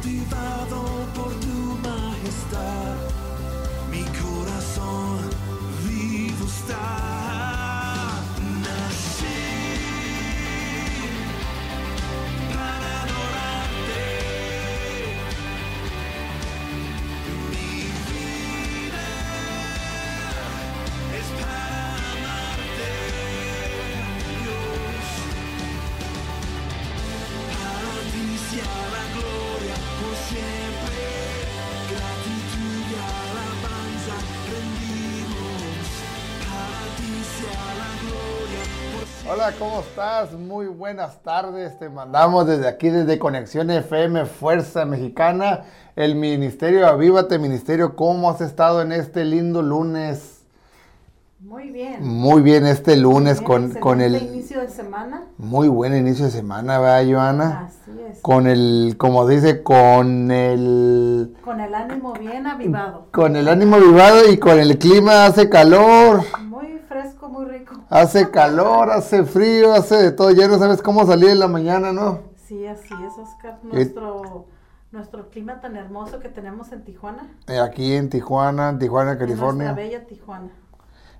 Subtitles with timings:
[0.00, 2.94] Cautivado por tu majestad.
[3.90, 5.28] Mi corazón
[5.84, 7.47] vivo está.
[39.48, 40.32] Hola, ¿cómo estás?
[40.34, 41.78] Muy buenas tardes.
[41.78, 45.62] Te mandamos desde aquí, desde Conexión FM Fuerza Mexicana,
[45.96, 47.96] el Ministerio Avívate Ministerio.
[47.96, 50.42] ¿Cómo has estado en este lindo lunes?
[51.40, 52.06] Muy bien.
[52.06, 54.16] Muy bien, este lunes Bien, con, con el...
[54.16, 55.22] inicio de semana.
[55.38, 57.68] Muy buen inicio de semana, ¿verdad, Joana?
[57.68, 58.18] Así es.
[58.20, 61.34] Con el, como dice, con el...
[61.42, 63.06] Con el ánimo bien avivado.
[63.12, 66.22] Con el ánimo vivado y con el clima hace calor.
[67.28, 67.74] Muy rico.
[67.90, 70.30] Hace calor, hace frío, hace de todo.
[70.30, 72.20] Ya no sabes cómo salir en la mañana, ¿no?
[72.46, 73.58] Sí, así es, Oscar.
[73.62, 74.46] Nuestro,
[74.90, 77.28] nuestro clima tan hermoso que tenemos en Tijuana.
[77.46, 79.72] Eh, Aquí en Tijuana, en Tijuana, En California.
[79.72, 80.48] nuestra bella Tijuana.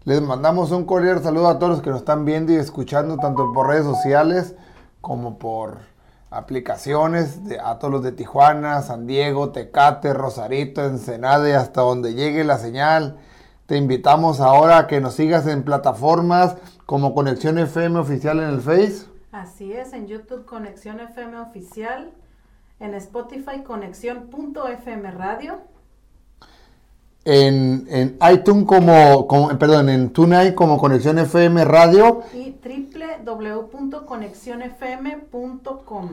[0.05, 3.53] Les mandamos un cordial saludo a todos los que nos están viendo y escuchando, tanto
[3.53, 4.55] por redes sociales
[5.03, 5.79] como por
[6.31, 12.15] aplicaciones, de- a todos los de Tijuana, San Diego, Tecate, Rosarito, Ensenada y hasta donde
[12.15, 13.19] llegue la señal.
[13.69, 16.57] Te invitamos ahora a que nos sigas en plataformas
[16.87, 19.05] como Conexión FM Oficial en el Face.
[19.31, 22.11] Así es, en YouTube Conexión FM Oficial.
[22.81, 25.59] En Spotify Conexión.fm Radio.
[27.27, 32.23] En, en iTunes como, como- perdón, en TuneIn como Conexión FM Radio.
[32.33, 32.57] Y
[33.23, 36.09] www.conexionfm.com.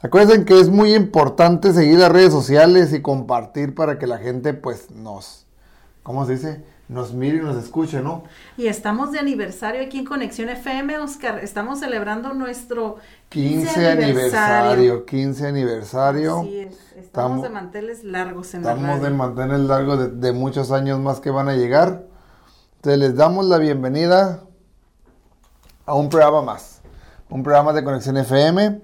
[0.00, 4.54] Acuérdense que es muy importante seguir las redes sociales y compartir para que la gente
[4.54, 5.44] pues nos,
[6.04, 6.62] ¿cómo se dice?
[6.90, 8.24] Nos mire y nos escuche, ¿no?
[8.56, 11.38] Y estamos de aniversario aquí en Conexión FM, Oscar.
[11.38, 12.96] Estamos celebrando nuestro
[13.28, 16.40] 15 aniversario, 15 aniversario.
[16.40, 16.72] Así es.
[16.72, 19.16] Estamos, Estamos- de manteles largos en la Estamos de radio.
[19.16, 22.06] mantener largo de, de muchos años más que van a llegar.
[22.78, 24.40] Entonces les damos la bienvenida
[25.86, 26.80] a un programa más.
[27.28, 28.80] Un programa de Conexión FM,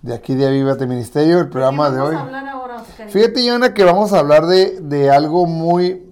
[0.00, 2.16] de aquí de Avívate Ministerio, el programa ¿Qué de vamos hoy.
[2.16, 3.10] a hablar ahora, Oscar?
[3.10, 6.08] Fíjate, Joana, que vamos a hablar de, de algo muy...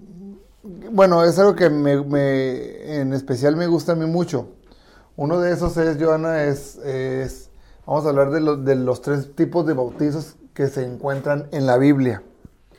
[0.92, 4.48] Bueno, es algo que me, me- en especial me gusta a mí mucho.
[5.16, 6.76] Uno de esos es, Joana, es...
[6.78, 7.50] es-
[7.86, 11.66] vamos a hablar de, los de los tres tipos de bautizos que se encuentran en
[11.66, 12.22] la Biblia.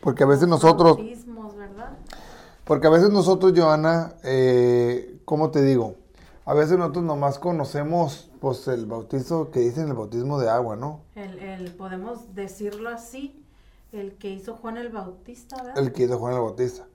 [0.01, 0.97] Porque a veces nosotros...
[0.97, 1.91] Bautismos, ¿verdad?
[2.65, 5.95] Porque a veces nosotros, Joana, eh, ¿cómo te digo?
[6.45, 11.01] A veces nosotros nomás conocemos pues el bautizo que dicen el bautismo de agua, ¿no?
[11.15, 13.43] El, el- podemos decirlo así,
[13.91, 15.77] el que hizo Juan el Bautista, ¿verdad?
[15.77, 16.85] El que hizo Juan el Bautista.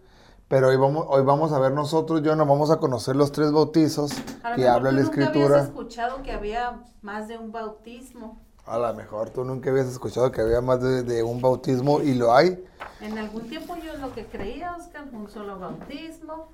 [0.48, 4.12] Pero hoy vamos, hoy vamos a ver nosotros, Joana, vamos a conocer los tres bautizos
[4.44, 5.46] A que mejor habla tú la nunca escritura.
[5.56, 8.40] habías escuchado que había más de un bautismo.
[8.64, 12.14] A lo mejor tú nunca habías escuchado que había más de, de un bautismo y
[12.14, 12.64] lo hay.
[13.00, 16.48] En algún tiempo yo lo que creía, Oscar, un solo bautismo,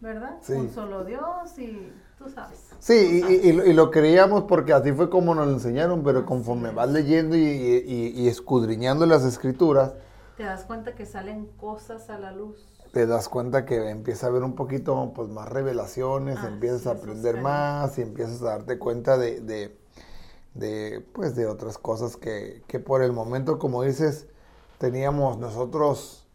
[0.00, 0.38] ¿verdad?
[0.42, 0.52] Sí.
[0.54, 2.58] Un solo Dios y tú sabes.
[2.80, 3.44] Sí, tú y, sabes.
[3.44, 6.70] y- y lo- y lo creíamos porque así fue como nos lo enseñaron, pero conforme
[6.72, 7.40] vas leyendo y-
[8.16, 9.92] y escudriñando las escrituras,
[10.36, 12.58] Te das cuenta que salen cosas a la luz.
[12.96, 16.92] Te das cuenta que empieza a haber un poquito pues, más revelaciones, Así empiezas a
[16.92, 19.76] aprender más y empiezas a darte cuenta de, de,
[20.54, 24.28] de, pues, de otras cosas que, que por el momento, como dices,
[24.78, 26.26] teníamos nosotros,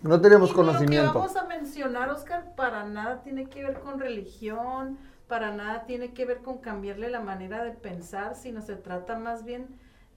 [0.00, 1.06] no teníamos Y conocimiento.
[1.06, 5.86] Lo que vamos a mencionar, Oscar, para nada tiene que ver con religión, para nada
[5.86, 9.66] tiene que ver con cambiarle la manera de pensar, sino se trata más bien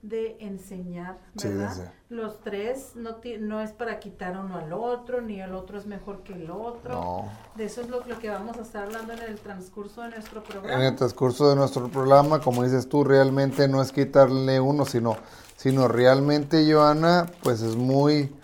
[0.02, 1.74] de enseñar, ¿verdad?
[1.74, 1.82] sí.
[2.08, 6.22] Los tres no, no es para quitar uno al otro, ni el otro es mejor
[6.22, 6.90] que el otro.
[6.92, 7.28] No.
[7.54, 10.40] De eso es lo, lo que vamos a estar hablando en el transcurso de nuestro
[10.40, 10.86] En programa.
[10.86, 15.16] el transcurso de nuestro programa, como dices tú, realmente no es quitarle uno, sino,
[15.56, 18.34] sino realmente, Joana, pues es muy,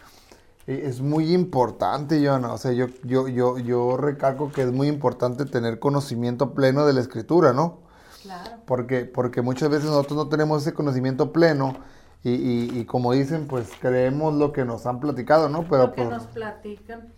[0.66, 2.52] es muy importante, Joana.
[2.52, 6.92] O sea, yo, yo, yo, yo recalco que es muy importante tener conocimiento pleno de
[6.92, 7.85] la escritura, ¿no?
[8.26, 8.50] Claro.
[8.66, 11.76] Porque, porque muchas veces nosotros no tenemos ese conocimiento pleno
[12.24, 15.64] y, y- y como dicen, pues creemos lo que nos han platicado, ¿no?
[15.68, 17.12] Pero lo que por nos platican,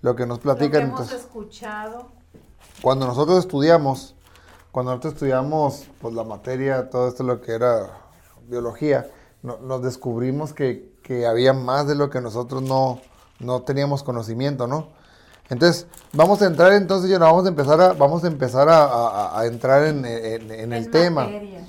[0.00, 2.08] lo que nos lo que platican, hemos entonces, escuchado.
[2.82, 4.14] cuando nosotros estudiamos,
[4.72, 7.90] cuando nosotros estudiamos pues la materia, todo esto lo que era
[8.48, 9.06] biología,
[9.42, 13.00] no- nos descubrimos que, que había más de lo que nosotros no,
[13.40, 14.88] no teníamos conocimiento, ¿no?
[15.50, 19.40] Entonces, vamos a entrar entonces, ya vamos a empezar a, vamos a empezar a, a-
[19.40, 21.24] a entrar en, en- en el en tema.
[21.24, 21.60] materia.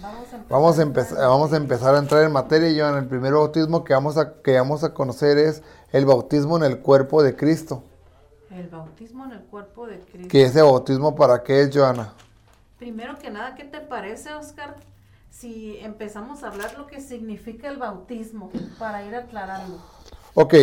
[0.49, 2.97] Vamos a empezar, Vamos a, empezar, a entrar en materia, Joan.
[3.03, 5.61] El primer bautismo que vamos, a, que vamos a conocer es
[5.91, 7.83] el bautismo en el cuerpo de Cristo.
[8.51, 10.29] El bautismo en el cuerpo de Cristo.
[10.29, 12.13] ¿Que ese bautismo para qué es, Joana?
[12.77, 14.75] Primero que nada, ¿qué te parece, Oscar?
[15.31, 19.79] Si empezamos a hablar lo que significa el bautismo, para ir aclarando.
[20.33, 20.53] Ok,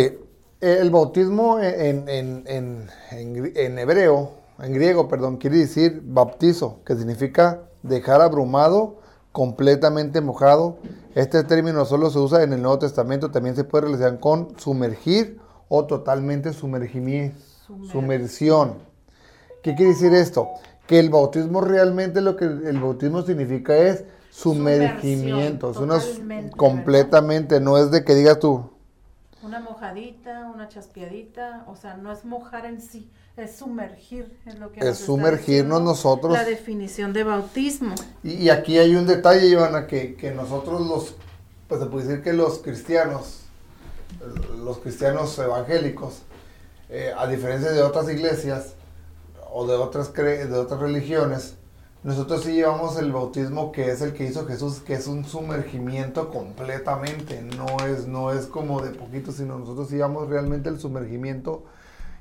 [0.63, 4.31] el bautismo en, en- en- en hebreo,
[4.61, 8.99] en griego, perdón, quiere decir bautizo, que significa dejar abrumado,
[9.31, 10.77] completamente mojado.
[11.15, 15.39] Este término solo se usa en el Nuevo Testamento, también se puede relacionar con sumergir
[15.69, 17.37] o totalmente sumergimiento.
[17.65, 18.73] Sumer- Sumersión.
[19.63, 20.49] ¿Qué quiere decir esto?
[20.87, 25.71] Que el bautismo realmente lo que el bautismo significa es sumergimiento.
[25.71, 25.99] Es una-
[26.57, 28.69] completamente, no es de que digas tú,
[29.43, 34.71] Una mojadita, una chaspeadita, o sea, no es mojar en sí, es sumergir, es lo
[34.71, 36.31] que Es sumergirnos nosotros.
[36.33, 37.93] La definición de bautismo.
[38.23, 41.15] Y, y aquí hay un detalle, Ivana, que, que nosotros los,
[41.67, 43.41] pues se puede decir que los cristianos,
[44.63, 46.21] los cristianos evangélicos,
[46.89, 48.73] eh, a diferencia de otras iglesias
[49.51, 51.55] o de otras, cre- de otras religiones,
[52.03, 56.29] nosotros sí llevamos el bautismo que es el que hizo Jesús, que es un sumergimiento
[56.29, 61.63] completamente, no es, no es como de poquito, sino nosotros sí llevamos realmente el sumergimiento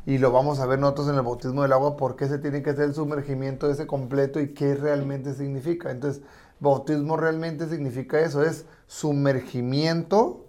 [0.06, 2.62] y lo vamos a ver nosotros en el bautismo del agua, por qué se tiene
[2.62, 5.90] que hacer el sumergimiento ese completo y qué realmente significa.
[5.90, 6.22] Entonces,
[6.60, 10.46] bautismo realmente significa eso, es sumergimiento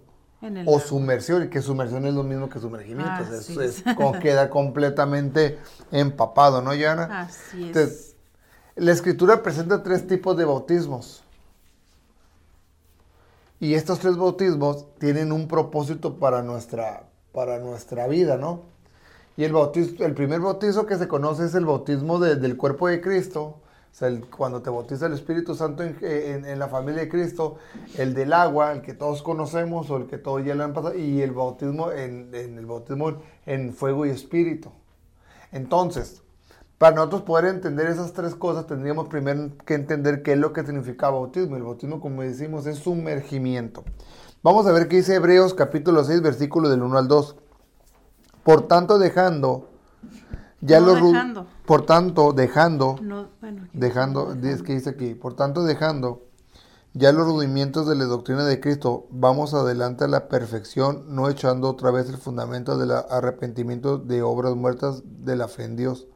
[0.66, 3.56] o sumersión, y que sumersión es lo mismo que sumergimiento, Ah, es, sí.
[3.60, 5.58] es como queda completamente
[5.90, 7.22] empapado, ¿no, Joana?
[7.22, 7.66] Así es.
[7.68, 8.13] Entonces,
[8.76, 11.22] la escritura presenta tres tipos de bautismos.
[13.60, 18.62] Y estos tres bautismos tienen un propósito para nuestra, para nuestra vida, ¿no?
[19.36, 22.88] Y el, bautizo, el primer bautizo que se conoce es el bautismo de- del cuerpo
[22.88, 23.42] de Cristo.
[23.42, 27.58] O sea, cuando te bautiza el Espíritu Santo en, la familia de Cristo,
[27.96, 30.96] el del agua, el que todos conocemos o el que todos ya le han pasado,
[30.96, 34.70] y el bautismo en, en el bautismo en fuego y espíritu.
[35.52, 36.23] Entonces,
[36.84, 40.66] para nosotros poder entender esas tres cosas, tendríamos primero que entender qué es lo que
[40.66, 41.56] significa bautismo.
[41.56, 43.84] El bautismo, como decimos, es sumergimiento.
[44.42, 47.36] Vamos a ver qué dice Hebreos capítulo 6, versículo del 1 al 2.
[48.42, 49.70] Por tanto, dejando,
[50.60, 51.46] ya No los dejando.
[51.64, 56.26] por tanto, dejando, No, bueno, aquí dejando, es que dice aquí, por tanto, dejando
[56.92, 61.70] ya los rudimientos de la doctrina de Cristo, vamos adelante a la perfección, no echando
[61.70, 66.08] otra vez el fundamento del arrepentimiento de obras muertas de la fe en Dios,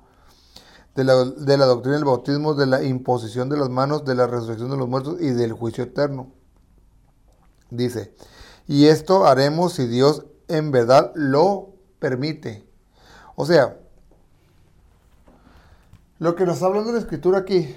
[0.99, 4.27] de la, de la doctrina del bautismo, de la imposición de las manos, de la
[4.27, 6.33] resurrección de los muertos y del juicio eterno.
[7.71, 8.13] Dice,
[8.67, 11.69] y esto haremos si Dios en verdad lo
[12.01, 12.67] permite.
[13.37, 13.79] O sea,
[16.19, 17.77] lo que nos está hablando la escritura aquí,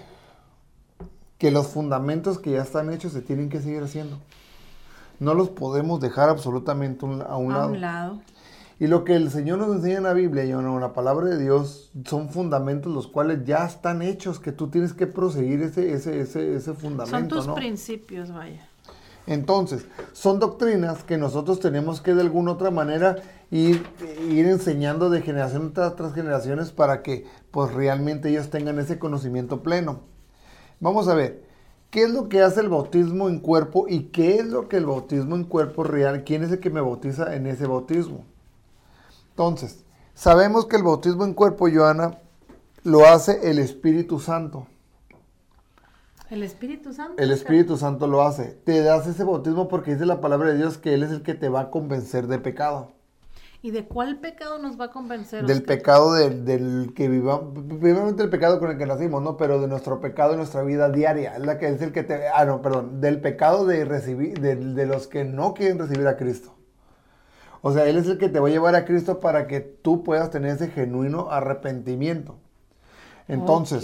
[1.37, 4.17] que los fundamentos que ya están hechos se tienen que seguir haciendo.
[5.19, 7.71] No los podemos dejar absolutamente un- a un A lado.
[7.71, 8.21] un lado.
[8.81, 11.37] Y lo que el Señor nos enseña en la Biblia y en la palabra de
[11.37, 16.19] Dios son fundamentos los cuales ya están hechos, que tú tienes que proseguir ese, ese,
[16.19, 17.35] ese, ese Son fundamento.
[17.35, 17.53] tus ¿no?
[17.53, 18.67] principios, vaya.
[19.27, 23.17] Entonces, son doctrinas que nosotros tenemos que de alguna otra manera
[23.51, 23.85] ir,
[24.27, 29.61] ir enseñando de generación tras, tras generaciones para que pues realmente ellos tengan ese conocimiento
[29.61, 29.99] pleno.
[30.79, 31.43] Vamos a ver,
[31.91, 34.87] ¿qué es lo que hace el bautismo en cuerpo y qué es lo que el
[34.87, 36.23] bautismo en cuerpo real?
[36.23, 38.25] ¿Quién es el que me bautiza en ese bautismo?
[39.41, 39.83] Entonces,
[40.13, 42.19] sabemos que el bautismo en cuerpo, Joana,
[42.83, 44.67] lo hace el Espíritu Santo.
[46.29, 47.21] El Espíritu Santo.
[47.21, 47.31] El.
[47.31, 48.51] Espíritu Santo lo hace.
[48.63, 51.33] Te das ese bautismo porque dice la palabra de Dios que Él es el que
[51.33, 52.91] te va a convencer de pecado.
[53.63, 55.43] ¿Y de cuál pecado nos va a convencer?
[55.47, 55.77] Del Oscar?
[55.77, 59.37] pecado del, del que vivamos, primeramente el pecado con el que nacimos, ¿no?
[59.37, 62.27] Pero de nuestro pecado en nuestra vida diaria, es la que es el que te,
[62.27, 66.15] ah, no, perdón, del pecado de recibir, de, de los que no quieren recibir a
[66.15, 66.53] Cristo.
[67.61, 70.03] O sea, Él es el que te va a llevar a Cristo para que tú
[70.03, 72.35] puedas tener ese genuino arrepentimiento.
[73.27, 73.83] Entonces,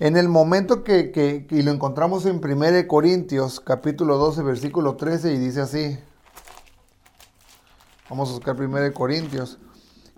[0.00, 5.32] en el momento que, que- que lo encontramos en 1 Corintios, capítulo 12, versículo 13,
[5.32, 5.98] y dice así.
[8.08, 9.58] Vamos a buscar 1 Corintios,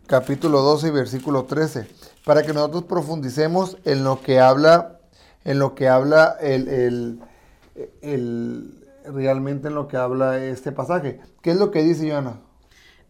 [0.06, 1.86] capítulo 12, versículo 13,
[2.24, 4.98] para que nosotros profundicemos en lo que habla,
[5.44, 7.20] en lo que habla el, el-
[8.02, 11.20] el- realmente en lo que habla este pasaje.
[11.42, 12.40] ¿Qué es lo que dice Joana?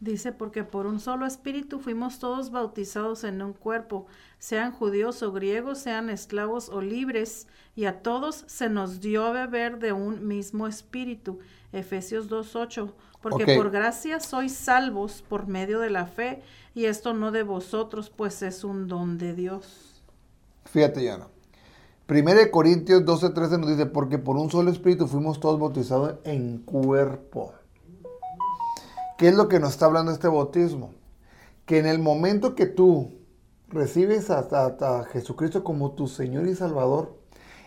[0.04, 4.04] Dice, porque por un solo espíritu fuimos todos bautizados en un cuerpo,
[4.38, 9.32] sean judíos o griegos, sean esclavos o libres, y a todos se nos dio a
[9.32, 11.38] beber de un mismo espíritu.
[11.72, 12.92] Efesios 2.8,
[13.22, 16.42] porque por gracia sois salvos por medio de la fe,
[16.74, 20.02] y esto no de vosotros, pues es un don de Dios.
[20.66, 21.28] Fíjate, Yana.
[22.10, 26.58] 1 Corintios 12, 13 nos dice, porque por un solo espíritu fuimos todos bautizados en
[26.58, 27.54] cuerpo.
[29.18, 30.92] ¿Qué es lo que nos está hablando este bautismo?
[31.66, 33.12] Que en el momento que tú
[33.68, 37.16] recibes a, a- a Jesucristo como tu Señor y Salvador,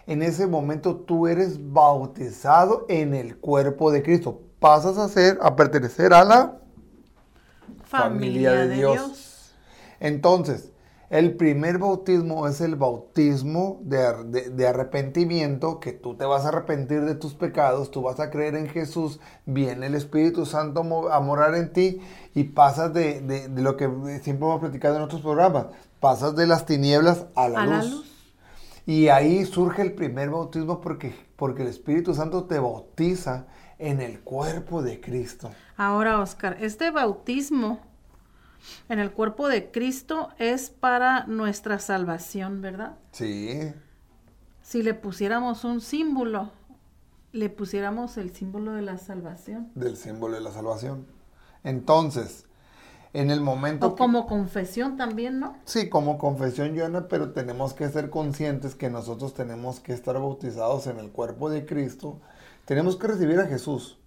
[0.06, 4.42] en ese momento tú eres bautizado en el cuerpo de Cristo.
[4.60, 6.60] Pasas a ser, a pertenecer a la
[7.84, 9.54] Familia de Dios.
[10.00, 10.72] Entonces,
[11.10, 16.50] el primer bautismo es el bautismo de, de- de arrepentimiento, que tú te vas a
[16.50, 20.84] arrepentir de tus pecados, tú vas a creer en Jesús, viene el Espíritu Santo a
[20.84, 22.02] mo- a morar en ti
[22.36, 23.86] y pasas de, de- lo que
[24.22, 25.68] siempre hemos platicado en otros programas,
[26.00, 27.92] pasas de las tinieblas a la, A la luz.
[27.92, 28.14] luz.
[28.86, 33.48] Y ahí surge el primer bautismo porque, porque el Espíritu Santo te bautiza
[33.80, 35.52] en el cuerpo de Cristo.
[35.76, 37.80] Ahora, Oscar, este bautismo
[38.90, 42.98] en el cuerpo de Cristo es para nuestra salvación, ¿verdad?
[43.12, 43.74] Sí,
[44.62, 46.52] Si le pusiéramos un símbolo,
[47.32, 49.70] le pusiéramos el símbolo de la salvación.
[49.76, 51.06] del símbolo de la salvación.
[51.64, 52.46] Entonces,
[53.14, 53.88] en el momento...
[53.88, 55.56] O que- como confesión también, ¿no?
[55.66, 60.88] Sí, como confesión, Joana, pero tenemos que ser conscientes que nosotros tenemos que estar bautizados
[60.88, 62.20] en el cuerpo de Cristo.
[62.66, 63.98] Tenemos que recibir a Jesús.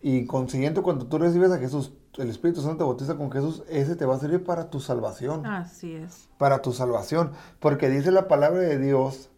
[0.00, 3.96] Y consiguiente, cuando tú recibes a Jesús, el Espíritu Santo te bautiza con Jesús, ese
[3.96, 5.44] te va a servir para tu salvación.
[5.46, 6.28] Así es.
[6.38, 7.32] Para tu salvación.
[7.60, 9.30] Porque dice la palabra de Dios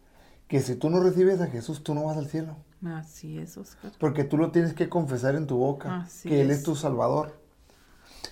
[0.47, 2.55] que si tú no recibes a Jesús, tú no vas al cielo.
[2.85, 3.91] Así es, Oscar.
[3.99, 6.59] Porque tú lo tienes que confesar en tu boca, Así que Él es.
[6.59, 7.39] es tu Salvador.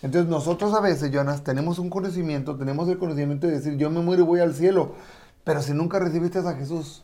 [0.01, 4.01] Entonces nosotros a veces, Jonas, tenemos un conocimiento, tenemos el conocimiento de decir, yo me
[4.01, 4.93] muero y voy al cielo.
[5.43, 7.03] Pero si nunca recibiste a Jesús,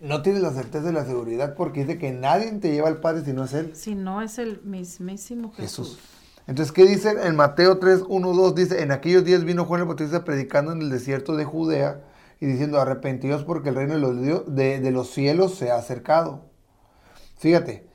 [0.00, 3.24] no tienes la certeza y la seguridad porque dice que nadie te lleva al Padre
[3.24, 3.74] si no es Él.
[3.74, 5.96] Si no es el mismísimo Jesús.
[5.96, 6.19] Jesús.
[6.50, 8.54] Entonces, ¿qué dice en Mateo 3, 1, 2?
[8.56, 12.00] Dice, en aquellos días vino Juan el Bautista predicando en el desierto de Judea
[12.40, 15.76] y diciendo, arrepentidos porque el reino de los, dio- de- de los cielos se ha
[15.76, 16.46] acercado.
[17.38, 17.86] Fíjate,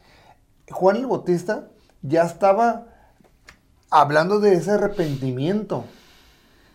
[0.72, 1.68] Juan el Bautista
[2.02, 2.88] ya estaba
[3.90, 5.84] hablando de ese arrepentimiento.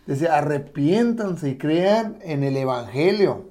[0.05, 3.49] Dice, arrepiéntanse y crean en el Evangelio.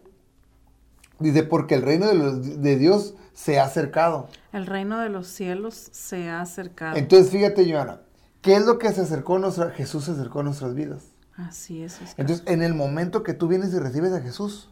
[1.19, 4.29] Dice, porque el reino de, los- de Dios se ha acercado.
[4.53, 6.97] El reino de los cielos se ha acercado.
[6.97, 8.03] Entonces, fíjate, Joana,
[8.43, 11.05] ¿qué es lo que se acercó a nuestra, Jesús se acercó a nuestras vidas?
[11.37, 12.15] Así es, Oscar.
[12.19, 14.71] Entonces, en el momento que tú vienes y recibes a Jesús,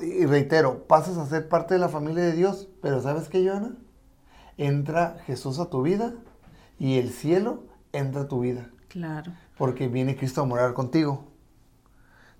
[0.00, 3.76] y reitero, pasas a ser parte de la familia de Dios, pero ¿sabes qué, Joana?
[4.56, 6.14] Entra Jesús a tu vida
[6.78, 9.32] y el cielo entra a tu vida, Claro.
[9.56, 11.28] porque viene Cristo a morar contigo.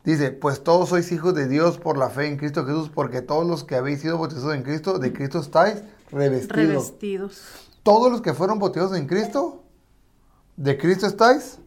[0.04, 3.47] Dice, pues todos sois hijos de Dios por la fe en Cristo Jesús, porque todos
[3.47, 6.57] los que habéis sido bautizados en Cristo, de Cristo estáis revestidos.
[6.57, 7.43] Revestidos.
[7.83, 9.63] todos los que fueron bautizados en Cristo,
[10.56, 11.58] de Cristo estáis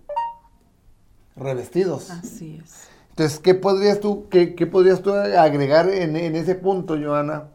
[1.36, 2.10] revestidos.
[2.12, 2.88] Así es.
[3.10, 7.46] Entonces, ¿qué podrías tú, qué, qué podrías tú agregar en, en ese punto, Joana,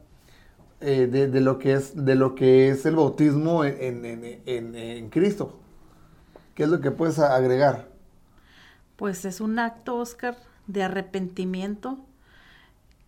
[0.80, 5.10] eh, de, de lo que es, de lo que es el bautismo en, en- en-
[5.10, 5.58] Cristo?
[6.54, 7.88] ¿Qué es lo que puedes agregar?
[8.96, 10.36] Pues es un acto, Oscar,
[10.66, 11.98] de arrepentimiento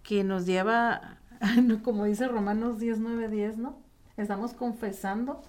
[0.03, 1.19] que nos lleva,
[1.85, 3.77] como dice Romanos 10, 9, 10, ¿no?
[4.17, 5.43] Estamos confesando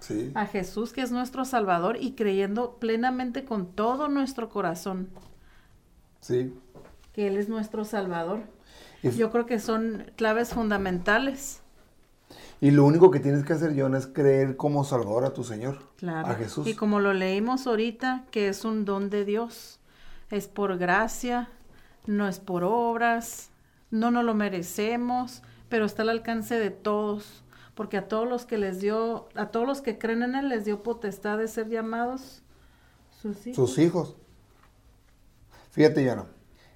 [0.00, 0.30] Sí.
[0.34, 5.08] a Jesús que es nuestro Salvador y creyendo plenamente con todo nuestro corazón
[6.20, 6.54] Sí.
[7.12, 8.40] que Él es nuestro Salvador.
[9.02, 11.60] Y, Yo creo que son claves fundamentales.
[12.60, 15.78] y lo único que tienes que hacer, Joana, es creer como Salvador a tu Señor,
[15.96, 16.28] Claro.
[16.28, 16.66] a Jesús.
[16.66, 19.78] Y como lo leímos ahorita, que es un don de Dios.
[20.30, 21.48] Es por gracia,
[22.06, 23.50] no es por obras,
[23.90, 27.44] no nos lo merecemos, pero está al alcance de todos.
[27.78, 30.64] Porque a todos los que les dio, a todos los que creen en Él les
[30.64, 32.42] dio potestad de ser llamados
[33.22, 33.54] Sus hijos.
[33.70, 34.16] sus hijos.
[35.70, 36.26] Fíjate, Yana,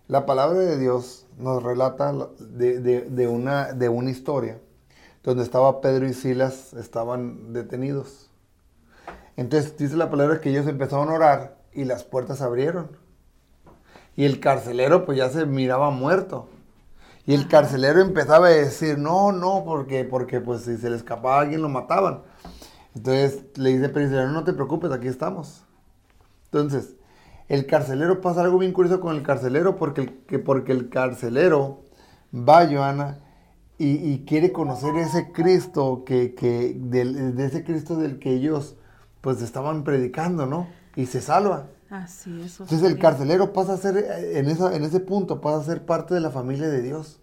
[0.06, 4.60] la palabra de Dios nos relata la- de, de- de una, de una historia
[5.24, 8.30] donde estaba Pedro y Silas, estaban detenidos.
[9.36, 12.96] Entonces dice la palabra que ellos empezaron a orar y las puertas se abrieron.
[14.14, 16.48] Y el carcelero pues ya se miraba muerto.
[17.26, 21.38] Y el carcelero empezaba a decir, no, no, porque, porque pues si se le escapaba
[21.38, 22.22] a alguien lo mataban.
[22.94, 25.64] Entonces le dice y Silas, no, no te preocupes, aquí estamos.
[26.46, 26.94] Entonces,
[27.48, 31.82] el carcelero pasa algo bien curioso con el carcelero porque el, que porque el carcelero
[32.34, 33.20] va, Joana,
[33.78, 38.76] y, y quiere conocer ese Cristo que, que del- de ese Cristo del que ellos
[39.20, 40.68] pues estaban predicando, ¿no?
[40.96, 41.68] Y se salva.
[41.92, 42.58] Así es.
[42.58, 45.84] Entonces el carcelero pasa a ser, eh, en, esa, en ese punto, pasa a ser
[45.84, 47.20] parte de la familia de Dios.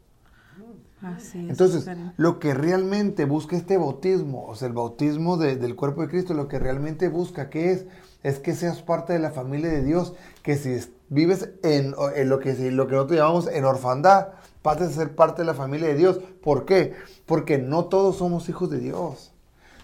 [1.02, 1.50] Así es.
[1.50, 1.86] Entonces,
[2.18, 6.34] lo que realmente busca este bautismo, o sea, el bautismo de- del cuerpo de Cristo,
[6.36, 7.86] lo que realmente busca, ¿qué es?
[8.22, 11.96] Es que seas parte de la familia de Dios, que si es- vives en,
[12.30, 14.28] lo, que, si- lo que nosotros llamamos en orfandad,
[14.62, 16.20] pases a ser parte de la familia de Dios.
[16.44, 16.94] ¿Por qué?
[17.26, 19.34] Porque no todos somos hijos de Dios.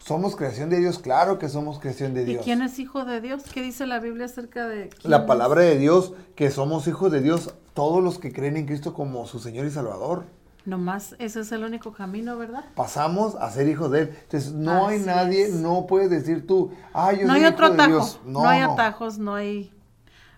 [0.06, 2.44] Somos creación de Dios, claro que somos creación de ¿Y Dios.
[2.44, 3.42] quién es hijo de Dios?
[3.52, 5.24] ¿Qué dice la Biblia acerca de quién La es?
[5.24, 9.26] palabra de Dios, que somos hijos de Dios, todos los que creen en Cristo como
[9.26, 10.26] su Señor y Salvador.
[10.64, 12.66] Nomás ese es el único camino, ¿verdad?
[12.76, 14.10] pasamos a ser hijos de Él.
[14.26, 15.54] Entonces, no hay nadie, es.
[15.54, 17.98] no puedes decir tú, ah, yo no soy hay otro hijo de atajo.
[17.98, 18.20] Dios.
[18.28, 19.74] No, hay atajos, no hay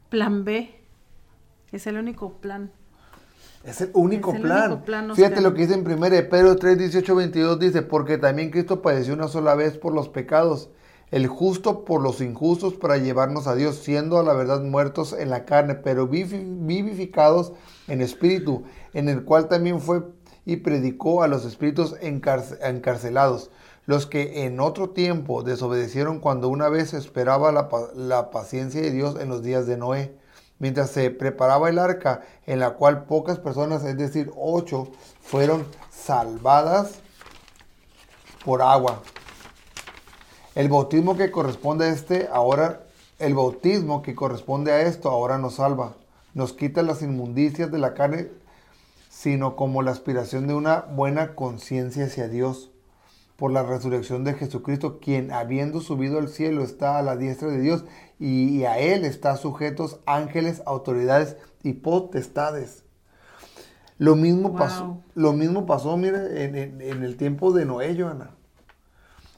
[0.08, 0.74] plan B.
[1.74, 2.72] Es el único plan.
[3.68, 4.72] Es el único Es el plan.
[4.72, 8.18] único plan, Fíjate lo que dice en 1 de Pedro 3, 18, 22, dice, porque
[8.18, 10.70] también Cristo padeció una sola vez por los pecados,
[11.12, 15.30] el justo por los injustos para llevarnos a Dios, siendo a la verdad muertos en
[15.30, 17.54] la carne, pero vivi- vivificados
[17.88, 20.04] en espíritu, en el cual también fue
[20.46, 23.52] y predicó a los espíritus encarce- encarcelados,
[23.86, 29.18] los que en otro tiempo desobedecieron cuando una vez esperaba la, la paciencia de Dios
[29.20, 30.16] en los días de Noé
[30.60, 34.88] mientras se preparaba el arca, en la cual pocas personas, es decir, ocho,
[35.22, 37.00] fueron salvadas
[38.44, 39.02] por agua.
[40.56, 42.84] El bautismo que corresponde a este, ahora,
[43.20, 45.94] el bautismo que corresponde a esto, ahora nos salva.
[46.34, 48.30] Nos quita las inmundicias de la carne,
[49.10, 52.72] sino como la aspiración de una buena conciencia hacia Dios
[53.38, 57.60] por la resurrección de Jesucristo, quien habiendo subido al cielo está a la diestra de
[57.62, 57.86] Dios
[58.20, 62.84] y, y a él está sujetos ángeles, autoridades y potestades.
[64.00, 64.58] Lo mismo Wow.
[64.58, 68.32] pasó, lo mismo pasó, mire, en, en- en el tiempo de Noé, Joana.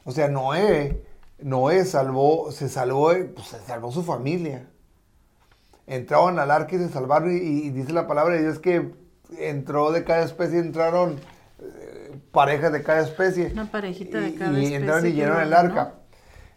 [0.05, 1.03] O sea, Noé,
[1.41, 4.69] Noé salvó, se salvó, eh, pues, se salvó su familia.
[5.87, 8.91] Entraban al arca y se salvaron y, y dice la palabra de Dios que
[9.37, 11.19] entró de cada especie, entraron
[12.31, 13.51] parejas de cada especie.
[13.53, 15.93] Una parejita de Y- cada y, especie entraron y llenaron el arca.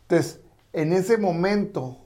[0.02, 0.40] Entonces,
[0.72, 1.98] en ese momento,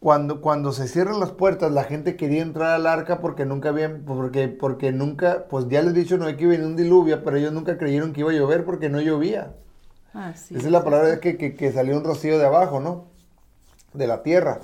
[0.00, 4.02] cuando, cuando se cierran las puertas, la gente quería entrar al arca porque nunca habían,
[4.04, 7.36] porque, porque nunca, pues ya les he dicho, no hay que venir un diluvio, pero
[7.36, 9.54] ellos nunca creyeron que iba a llover porque no llovía.
[10.12, 13.06] Así Esa es la palabra que, que, que salió un rocío de abajo, ¿no?
[13.92, 14.60] De la tierra.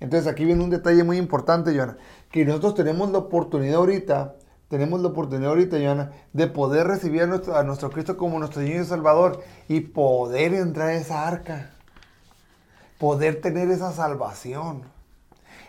[0.00, 1.98] Entonces aquí viene un detalle muy importante, Joana,
[2.30, 4.34] que nosotros tenemos la oportunidad ahorita,
[4.70, 8.62] tenemos la oportunidad ahorita, Joana, de poder recibir a nuestro, a nuestro Cristo como nuestro
[8.62, 11.72] Señor y Salvador y poder entrar a esa arca,
[12.96, 14.82] poder tener esa salvación.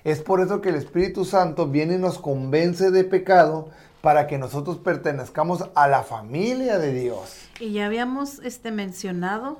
[0.03, 3.69] Es por eso que el Espíritu Santo viene y nos convence de pecado
[4.01, 7.39] para que nosotros pertenezcamos a la familia de Dios.
[7.59, 9.57] Y ya habíamos este mencionado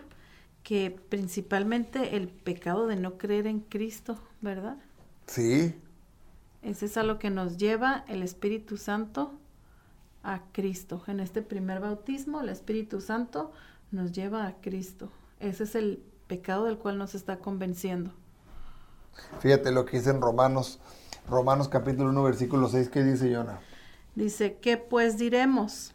[0.62, 4.78] que principalmente el pecado de no creer en Cristo, ¿verdad?
[5.26, 5.76] Sí,
[6.62, 9.34] Ese es a lo que nos lleva el Espíritu Santo
[10.24, 11.02] a Cristo.
[11.08, 13.52] En este primer bautismo, el Espíritu Santo
[13.92, 15.10] nos lleva a Cristo.
[15.40, 18.12] Ese es el pecado del cual nos está convenciendo.
[19.40, 20.80] Fíjate lo que dice en Romanos,
[21.28, 23.60] Romanos capítulo 1, versículo 6, que dice Yona.
[24.16, 25.94] Dice, ¿qué pues diremos?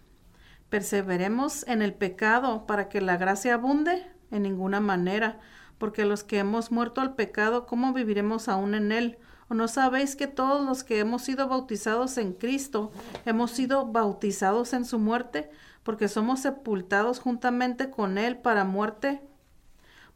[0.69, 4.05] ¿Perseveremos en el pecado para que la gracia abunde?
[4.33, 5.39] En ninguna manera,
[5.79, 9.19] porque los que hemos muerto al pecado, ¿cómo viviremos aún en él?
[9.49, 12.91] ¿O no sabéis que todos los que hemos sido bautizados en Cristo,
[13.25, 15.51] hemos sido bautizados en su muerte?
[15.83, 19.21] Porque somos sepultados juntamente con él para muerte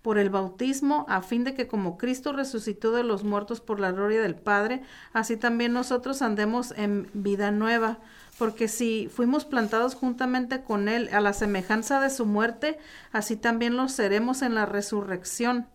[0.03, 3.93] por el bautismo, a fin de que como Cristo resucitó de los muertos por la
[3.93, 7.99] gloria del Padre, así también nosotros andemos en vida nueva.
[8.39, 12.79] Porque si fuimos plantados juntamente con Él a la semejanza de su muerte,
[13.13, 15.67] así también lo seremos en la resurrección.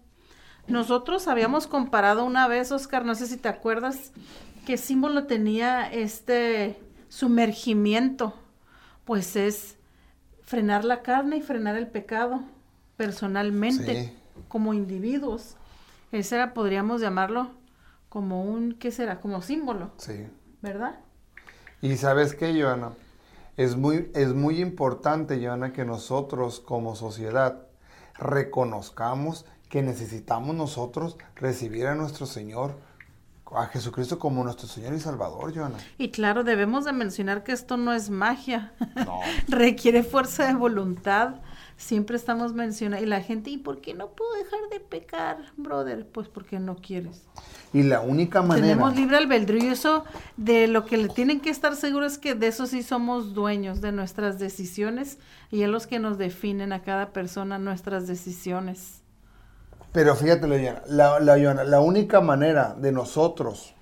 [0.68, 4.12] Nosotros habíamos comparado una vez, Oscar, no sé si te acuerdas,
[4.66, 8.34] qué símbolo tenía este sumergimiento.
[9.06, 9.76] Pues es
[10.44, 12.42] frenar la carne y frenar el pecado
[12.98, 14.18] personalmente Sí.
[14.48, 15.56] como individuos.
[16.12, 17.50] Ese era, podríamos llamarlo,
[18.10, 19.20] como un, ¿qué será?
[19.20, 20.26] Como símbolo, Sí.
[20.62, 20.96] ¿verdad?
[21.82, 22.92] Y sabes qué, Joana,
[23.58, 27.68] es muy, es muy importante, Joana, que nosotros como sociedad
[28.18, 32.78] reconozcamos que necesitamos nosotros recibir a nuestro Señor,
[33.54, 35.80] a Jesucristo como nuestro Señor y Salvador, Joana.
[35.98, 39.20] Y claro, debemos de mencionar que esto no es magia, No.
[39.50, 41.42] requiere fuerza de voluntad.
[41.76, 46.08] Siempre estamos mencionando, y la gente, ¿y por qué no puedo dejar de pecar, brother?
[46.08, 47.24] Pues porque no quieres.
[47.74, 48.68] Y la única manera...
[48.68, 50.06] Tenemos libre albedrío y eso
[50.38, 53.82] de lo que le tienen que estar seguros es que de eso sí somos dueños,
[53.82, 55.18] de nuestras decisiones
[55.52, 59.02] y es los que nos definen a cada persona nuestras decisiones.
[59.96, 60.46] Pero fíjate,
[60.90, 63.74] la, la, única manera de nosotros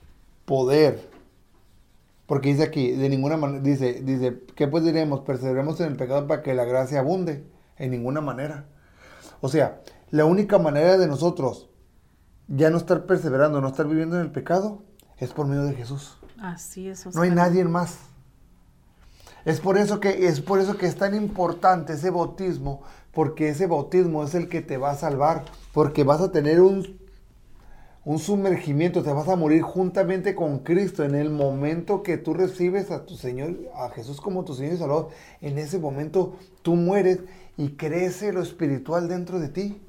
[0.45, 1.10] poder,
[2.28, 5.21] porque dice aquí, de ninguna manera, dice, dice, ¿qué pues diremos?
[5.21, 7.43] Perseveremos en el pecado para que la gracia abunde.
[7.78, 8.67] En ninguna manera.
[9.41, 11.71] O sea, la única manera de nosotros
[12.47, 14.84] ya no estar perseverando, no estar viviendo en el pecado,
[15.17, 16.19] es por medio de Jesús.
[16.39, 17.08] Así es.
[17.08, 17.47] No hay Oscar.
[17.47, 17.97] nadie más.
[19.45, 23.67] Es por eso que es por eso que es tan importante ese bautismo, porque ese
[23.67, 27.03] bautismo es el que te va a salvar, porque vas a tener un
[28.06, 32.91] un sumergimiento, te vas a morir juntamente con Cristo en el momento que tú recibes
[32.91, 35.10] a tu Señor, a Jesús como tu Señor y Salvador.
[35.39, 37.19] En ese momento tú mueres
[37.56, 39.82] y crece lo espiritual dentro de ti.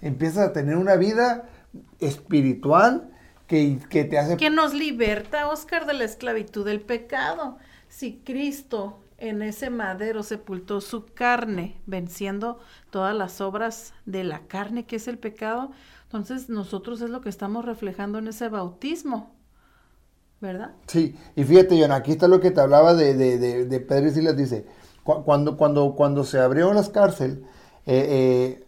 [0.00, 1.48] Empiezas a tener una vida
[2.00, 3.10] espiritual
[3.46, 7.58] que, que te hace Que nos liberta, Oscar, de la esclavitud del pecado.
[7.88, 12.58] Si Cristo en ese madero sepultó su carne, venciendo
[12.90, 15.70] todas las obras de la carne, que es el pecado,
[16.04, 19.34] entonces nosotros es lo que estamos reflejando en ese bautismo,
[20.40, 20.74] ¿verdad?
[20.86, 24.10] Sí, y fíjate, John, aquí está lo que te hablaba de, de, de, Pedro y
[24.12, 24.66] Silas, dice,
[25.02, 27.38] cu- cuando, cuando, cuando se abrieron las cárceles,
[27.86, 28.65] eh, eh,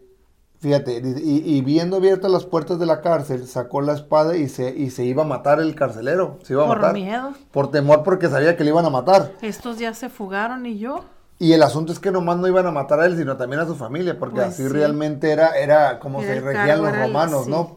[0.61, 4.71] fíjate, y, y viendo abiertas las puertas de la cárcel, sacó la espada y se,
[4.77, 6.93] y se iba a matar el carcelero, se iba a Por matar.
[6.95, 7.33] miedo.
[7.53, 9.33] Por temor porque sabía que le iban a matar.
[9.43, 11.05] Estos ya se fugaron y yo.
[11.41, 13.67] Y el asunto es que nomás no iban a matar a él, sino también a
[13.67, 14.69] su familia, porque Pues así sí.
[14.69, 17.51] realmente era, era como Era se regían los el- romanos, sí.
[17.51, 17.77] ¿no?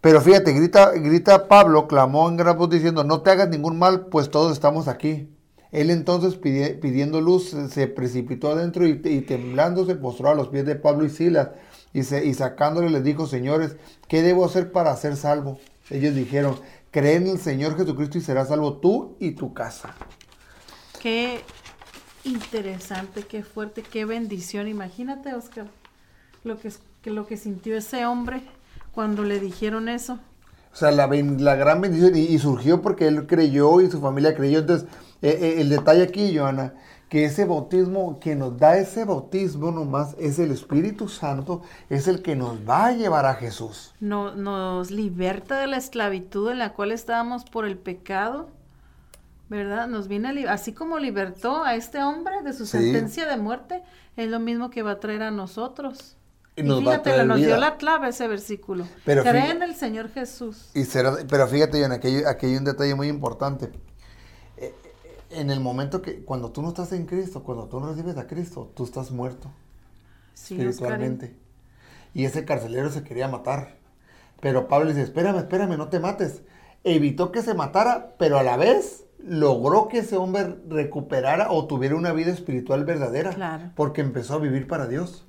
[0.00, 4.06] Pero fíjate, grita, grita Pablo, clamó en gran voz diciendo, no te hagas ningún mal,
[4.06, 5.30] pues todos estamos aquí.
[5.72, 10.34] Él entonces pidi- pidiendo luz se- se precipitó adentro y, y temblando se postró a
[10.34, 11.48] los pies de Pablo y Silas
[11.94, 13.76] y, se, y sacándole les dijo, señores,
[14.08, 15.58] ¿qué debo hacer para ser salvo?
[15.88, 16.58] Ellos dijeron,
[16.90, 19.94] cree en el Señor Jesucristo y serás salvo tú y tu casa.
[21.00, 21.40] Qué
[22.24, 24.66] interesante, qué fuerte, qué bendición.
[24.68, 25.66] Imagínate, Oscar,
[26.42, 26.72] lo que,
[27.04, 28.42] lo que sintió ese hombre
[28.92, 30.18] cuando le dijeron eso.
[30.72, 34.58] O sea, la, gran bendición, y, y surgió porque él creyó y su familia creyó.
[34.58, 34.88] Entonces,
[35.22, 36.74] eh, eh, el detalle aquí, Joana,
[37.14, 42.22] que ese bautismo, que nos da ese bautismo nomás, es el Espíritu Santo, es el
[42.22, 43.94] que nos va a llevar a Jesús.
[44.00, 48.48] No, nos liberta de la esclavitud en la cual estábamos por el pecado,
[49.48, 49.86] ¿verdad?
[49.86, 52.78] Nos viene así como libertó a este hombre de su Sí.
[52.78, 53.84] sentencia de muerte,
[54.16, 56.16] es lo mismo que va a traer a nosotros.
[56.56, 57.46] Y Y, nos va a fíjate, traer nos vida.
[57.46, 58.88] dio la clave ese versículo.
[59.04, 60.68] Pero Cree en el Señor Jesús.
[60.74, 63.70] Y será, pero fíjate, Joana, aquí, aquí hay un detalle muy importante.
[65.34, 67.88] Eh, eh, En el momento que, cuando tú no estás en Cristo, cuando tú no
[67.88, 69.50] recibes a Cristo, tú estás muerto.
[70.34, 71.36] Sí, espiritualmente.
[72.14, 73.76] Y ese carcelero se quería matar.
[74.40, 76.42] Pero Pablo dice, espérame, espérame, no te mates.
[76.84, 81.96] Evitó que se matara, pero a la vez logró que ese hombre recuperara o tuviera
[81.96, 83.30] una vida espiritual verdadera.
[83.32, 83.70] Claro.
[83.74, 85.23] Porque empezó a vivir para Dios.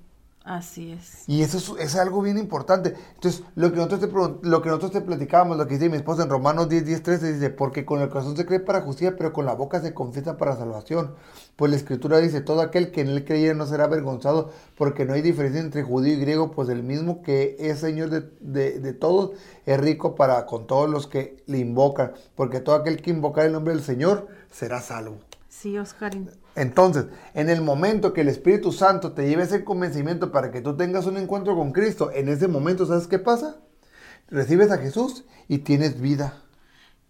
[0.48, 1.24] Así es.
[1.28, 2.94] Y eso es, algo bien importante.
[3.16, 6.22] Entonces, lo que, nosotros te, lo que nosotros te platicábamos, lo que dice mi esposa
[6.22, 9.34] en Romanos 10, 10, 13, dice, porque con el corazón se cree para justicia, pero
[9.34, 11.16] con la boca se confiesa para salvación.
[11.56, 15.14] Pues la escritura dice, todo aquel que en él creyera no será avergonzado, porque no
[15.14, 18.94] hay diferencia entre judío y griego, pues el mismo que es Señor de, de- de
[18.94, 19.32] todos,
[19.66, 23.52] es rico para con todos los que le invocan, porque todo aquel que invoca el
[23.52, 25.18] nombre del Señor será salvo.
[25.62, 26.12] Sí, Oscar.
[26.56, 30.76] Entonces, en el momento que el Espíritu Santo te lleve ese convencimiento para que tú
[30.76, 33.58] tengas un encuentro con Cristo, en ese momento, ¿sabes qué pasa?
[34.28, 36.42] Recibes a Jesús y tienes vida.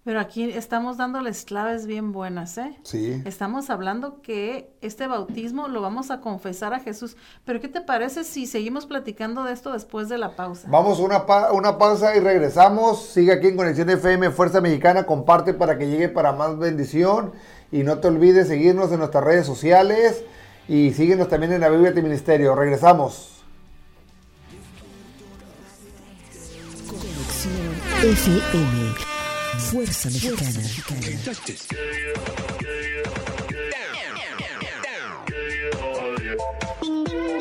[0.03, 2.77] Pero aquí estamos dándoles claves bien buenas, ¿eh?
[2.83, 3.23] Sí.
[3.25, 7.17] Estamos hablando que este bautismo lo vamos a confesar a Jesús.
[7.43, 10.67] Pero ¿qué te parece si seguimos platicando de esto después de la pausa?
[10.69, 13.01] Vamos a una, pa- una pausa y regresamos.
[13.03, 15.07] Sigue aquí en Conexión FM Fuerza Mexicana.
[15.07, 17.31] Comparte para que llegue para más bendición.
[17.71, 20.23] Y no te olvides seguirnos en nuestras redes sociales.
[20.67, 22.55] Y síguenos también en la Biblia de Ministerio.
[22.55, 23.43] Regresamos.
[26.89, 28.95] Conexión FM.
[29.57, 30.61] Fuerza Mexicana.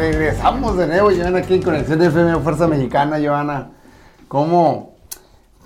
[0.00, 3.70] Regresamos de nuevo, Joana, aquí en Conexión de FM Fuerza Mexicana, Joana.
[4.28, 4.94] ¿Cómo,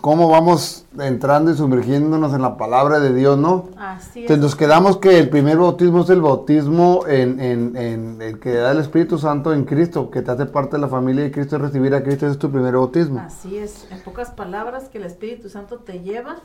[0.01, 3.69] ¿Cómo vamos entrando y sumergiéndonos en la palabra de Dios, no?
[3.79, 4.43] Así Entonces es.
[4.43, 8.73] nos quedamos que el primer bautismo es el bautismo en, en- en el que da
[8.73, 11.95] el Espíritu Santo en Cristo, que te hace parte de la familia de Cristo, recibir
[11.95, 13.21] a Cristo ese es tu primer bautismo.
[13.21, 13.87] Así es.
[13.93, 16.37] En pocas palabras, que el Espíritu Santo te lleva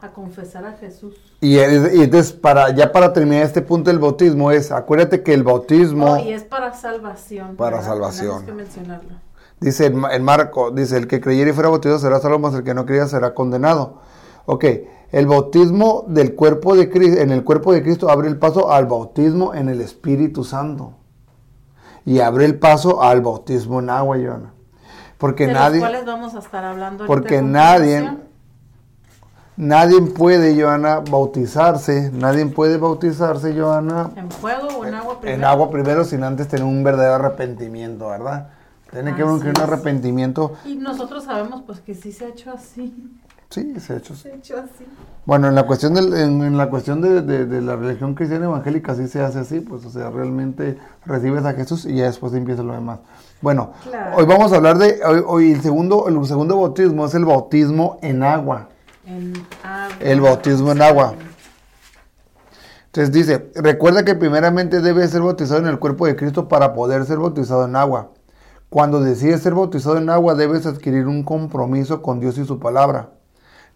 [0.00, 1.14] a confesar a Jesús.
[1.40, 5.32] Y, es- y entonces, para, ya para terminar este punto del bautismo es, acuérdate que
[5.34, 6.12] el bautismo...
[6.12, 7.56] Oh, y es para salvación.
[7.56, 7.90] Para ¿verdad?
[7.90, 8.44] salvación.
[8.44, 9.10] Tenemos que mencionarlo.
[9.58, 12.74] Dice en Marco, dice, el que creyere y fuera bautizado será salvo, mas el que
[12.74, 14.00] no creyera será condenado.
[14.44, 14.64] Ok,
[15.12, 18.84] el bautismo del cuerpo de Cristo, en el cuerpo de Cristo abre el paso al
[18.86, 20.92] bautismo en el Espíritu Santo.
[22.04, 24.52] Y abre el paso al bautismo en agua, Joana.
[25.18, 28.10] Porque de nadie, los cuales vamos a estar hablando porque nadie.
[29.56, 35.38] Nadie puede, Joana, bautizarse, nadie puede bautizarse, Joana, En fuego o en agua primero.
[35.38, 38.48] en agua primero sin antes tener un verdadero arrepentimiento, ¿verdad?
[38.90, 40.52] Tiene que haber un, arrepentimiento.
[40.64, 42.94] Y nosotros sabemos pues que sí se ha hecho así.
[43.50, 44.14] Sí, se ha hecho.
[44.14, 44.86] Se ha hecho así.
[45.24, 48.46] Bueno, en la cuestión, del, en, en la cuestión de, de- de la religión cristiana
[48.46, 52.32] evangélica sí se hace así, pues o sea, realmente recibes a Jesús y ya después
[52.34, 53.00] empieza lo demás.
[53.42, 54.16] Bueno, Claro.
[54.16, 57.98] hoy vamos a hablar de, hoy, hoy el, segundo, el segundo bautismo es el bautismo
[58.02, 58.68] en agua.
[60.00, 61.14] El bautismo en agua.
[62.86, 67.04] Entonces dice, recuerda que primeramente debe ser bautizado en el cuerpo de Cristo para poder
[67.04, 68.10] ser bautizado en agua.
[68.68, 73.10] Cuando decides ser bautizado en agua debes adquirir un compromiso con Dios y su palabra.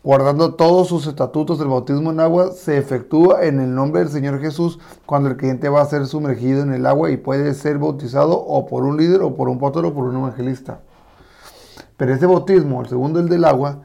[0.03, 4.41] Guardando todos sus estatutos, el bautismo en agua se efectúa en el nombre del Señor
[4.41, 8.37] Jesús cuando el creyente va a ser sumergido en el agua y puede ser bautizado
[8.37, 10.81] o por un líder o por un pastor o por un evangelista.
[11.97, 13.83] Pero ese bautismo, el segundo, el del agua,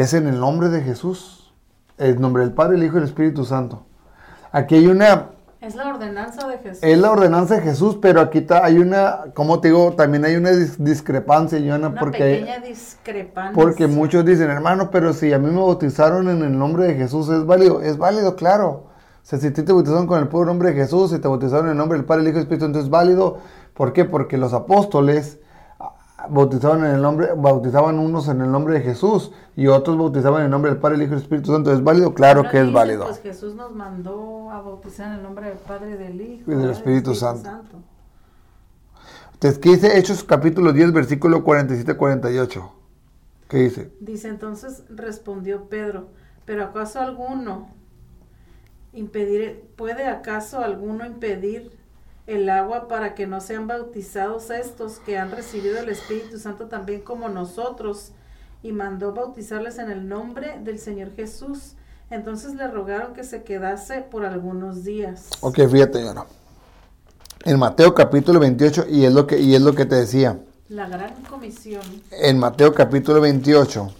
[0.00, 1.52] es en el nombre de Jesús,
[1.98, 3.84] el nombre del Padre, el Hijo y el Espíritu Santo.
[4.52, 5.26] Aquí hay una,
[5.60, 6.78] Es la ordenanza de Jesús.
[6.82, 10.36] es la ordenanza de Jesús, pero aquí ta- hay una, como te digo, también hay
[10.36, 13.52] una dis- discrepancia, Joana, Una porque, pequeña discrepancia.
[13.62, 17.28] porque muchos dicen, hermano, pero si a mí me bautizaron en el nombre de Jesús,
[17.28, 17.82] ¿es válido?
[17.82, 18.86] Es válido, claro.
[19.22, 21.72] O sea, si te bautizaron con el puro nombre de Jesús, si te bautizaron en
[21.72, 23.38] el nombre del Padre, el Hijo y el Espíritu, entonces es válido.
[23.74, 24.04] ¿Por qué?
[24.06, 25.38] Porque los apóstoles
[26.30, 30.44] bautizaban en el nombre, bautizaban unos en el nombre de Jesús y otros bautizaban en
[30.46, 31.72] el nombre del Padre, el Hijo y el Espíritu Santo.
[31.72, 32.14] ¿Es válido?
[32.14, 33.04] Claro Ahora que es válido.
[33.06, 36.58] Pues Jesús nos mandó a bautizar en el nombre del Padre, del Hijo Y del
[36.58, 36.70] ¿verdad?
[36.72, 37.50] Espíritu Santo.
[39.34, 42.70] Entonces, ¿qué dice Hechos capítulo 10, versículo 47-48?
[43.48, 43.92] ¿Qué dice?
[44.00, 46.08] Dice entonces respondió Pedro,
[46.44, 47.68] pero acaso alguno
[48.92, 51.79] impedir, puede acaso alguno impedir
[52.30, 57.00] el agua para que no sean bautizados estos que han recibido el Espíritu Santo también
[57.00, 58.12] como nosotros
[58.62, 61.72] y mandó bautizarles en el nombre del Señor Jesús.
[62.10, 65.28] Entonces le rogaron que se quedase por algunos días.
[65.40, 66.26] Ok, fíjate, no.
[67.44, 70.38] En Mateo capítulo 28, y es lo que, y es lo que te decía.
[70.68, 71.82] La gran comisión.
[72.12, 73.90] En Mateo capítulo 28.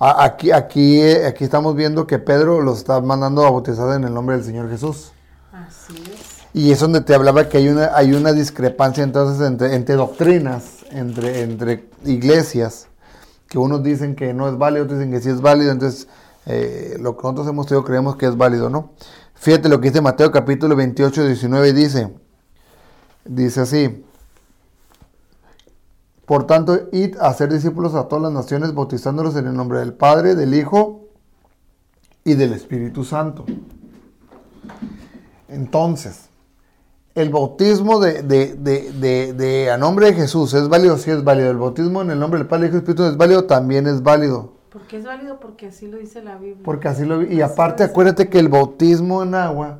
[0.00, 4.12] a- Aquí, aquí, aquí estamos viendo que Pedro los está mandando a bautizar en el
[4.12, 5.12] nombre del Señor Jesús.
[5.52, 6.35] Así es.
[6.56, 10.86] Y es donde te hablaba que hay una, hay una discrepancia entonces entre, entre doctrinas,
[10.90, 12.88] entre, entre iglesias,
[13.46, 16.08] que unos dicen que no es válido, otros dicen que sí es válido, entonces
[16.46, 18.92] eh, lo que nosotros hemos tenido creemos que es válido, ¿no?
[19.34, 22.14] Fíjate lo que dice Mateo capítulo 28, 19, dice,
[23.26, 24.06] dice así,
[26.24, 29.92] por tanto, id a hacer discípulos a todas las naciones, bautizándolos en el nombre del
[29.92, 31.04] Padre, del Hijo
[32.24, 33.44] y del Espíritu Santo.
[35.48, 36.30] Entonces,
[37.16, 41.50] el bautismo de, de, de, de, a nombre de Jesús es válido, sí es válido.
[41.50, 44.52] El bautismo en el nombre del Padre, y Espíritu es válido, también es válido.
[44.68, 45.40] ¿Por qué es válido?
[45.40, 46.60] Porque así lo dice la Biblia.
[46.62, 47.22] Porque así lo.
[47.22, 49.78] Y Así aparte, acuérdate que el bautismo en agua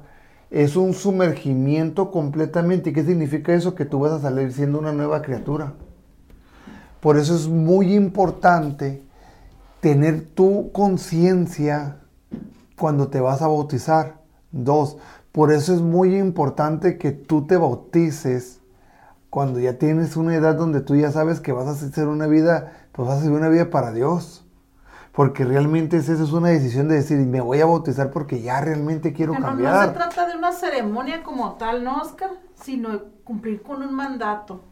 [0.51, 2.89] es un sumergimiento completamente.
[2.89, 3.75] ¿Y qué significa eso?
[3.75, 5.75] Que tú vas a salir siendo una nueva criatura.
[7.01, 9.03] Por eso es muy importante
[9.81, 11.99] tener tu conciencia
[12.79, 14.25] cuando te vas a bautizar.
[14.51, 14.97] Dos,
[15.37, 18.61] por eso es muy importante que tú te bautices
[19.29, 22.73] cuando ya tienes una edad donde tú ya sabes que vas a hacer una vida,
[22.93, 24.43] pues vas a hacer una vida para Dios.
[25.13, 29.13] Porque realmente esa es una decisión de decir, me voy a bautizar porque ya realmente
[29.13, 29.93] quiero Pero no se cambiar.
[29.93, 32.31] trata de una ceremonia como tal, ¿no, Oscar?
[32.55, 34.63] Sino cumplir con un mandato.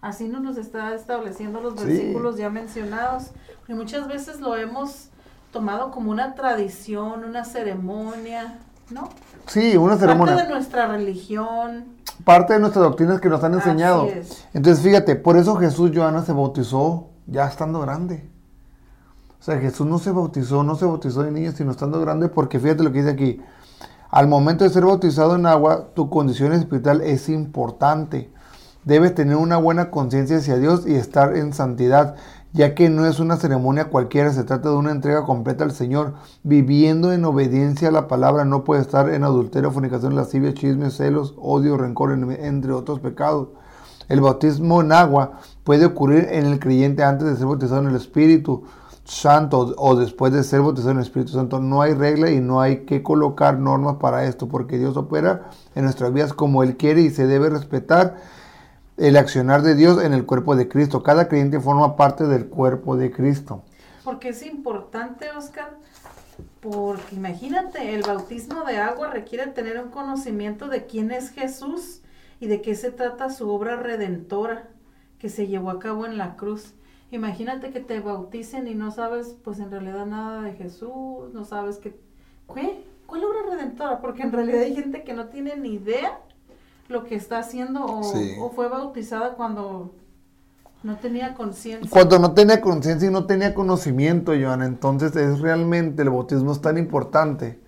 [0.00, 1.86] Así nos los está estableciendo los Sí.
[1.86, 3.32] versículos ya mencionados.
[3.66, 5.10] Y muchas veces lo hemos
[5.52, 8.58] tomado como una tradición, una ceremonia,
[8.90, 9.08] ¿no?
[9.46, 10.36] Sí, una Parte ceremonia.
[10.36, 11.84] de nuestra religión.
[12.24, 14.06] Parte de nuestras doctrinas que nos han Así enseñado.
[14.06, 14.44] es.
[14.54, 18.28] Entonces, fíjate, por eso Jesús, Joana, se bautizó ya estando grande.
[19.38, 22.58] O sea, Jesús no se bautizó, no se bautizó de niño, sino estando grande, porque
[22.58, 23.40] fíjate lo que dice aquí.
[24.10, 28.32] Al momento de ser bautizado en agua, tu condición espiritual es importante.
[28.84, 32.16] Debes tener una buena conciencia hacia Dios y estar en santidad,
[32.56, 36.14] ya que no es una ceremonia cualquiera, se trata de una entrega completa al Señor.
[36.42, 41.34] Viviendo en obediencia a la palabra, no puede estar en adulterio, fornicación, lascivia, chismes, celos,
[41.36, 43.48] odio, rencor, en- entre otros pecados.
[44.08, 47.96] El bautismo en agua puede ocurrir en el creyente antes de ser bautizado en el
[47.96, 48.64] Espíritu
[49.04, 51.60] Santo o después de ser bautizado en el Espíritu Santo.
[51.60, 55.84] No hay regla y no hay que colocar normas para esto, porque Dios opera en
[55.84, 58.16] nuestras vidas como Él quiere y se debe respetar
[58.96, 61.02] el accionar de Dios en el cuerpo de Cristo.
[61.02, 63.62] Cada creyente forma parte del cuerpo de Cristo.
[64.04, 65.76] Porque es importante, Oscar,
[66.60, 72.00] porque imagínate, el bautismo de agua requiere tener un conocimiento de quién es Jesús
[72.40, 74.68] y de qué se trata su obra redentora
[75.18, 76.74] que se llevó a cabo en la cruz.
[77.10, 81.78] Imagínate que te bauticen y no sabes, pues en realidad nada de Jesús, no sabes.
[81.78, 81.96] ¿Qué?
[83.06, 84.00] ¿Cuál obra redentora?
[84.00, 86.20] Porque en realidad hay gente que no tiene ni idea
[86.88, 88.34] lo que está haciendo o, Sí.
[88.40, 89.92] o fue bautizada cuando
[90.82, 91.90] no tenía conciencia.
[91.90, 96.60] Cuando no tenía conciencia y no tenía conocimiento, Joana, entonces es realmente el bautismo es
[96.60, 97.58] tan importante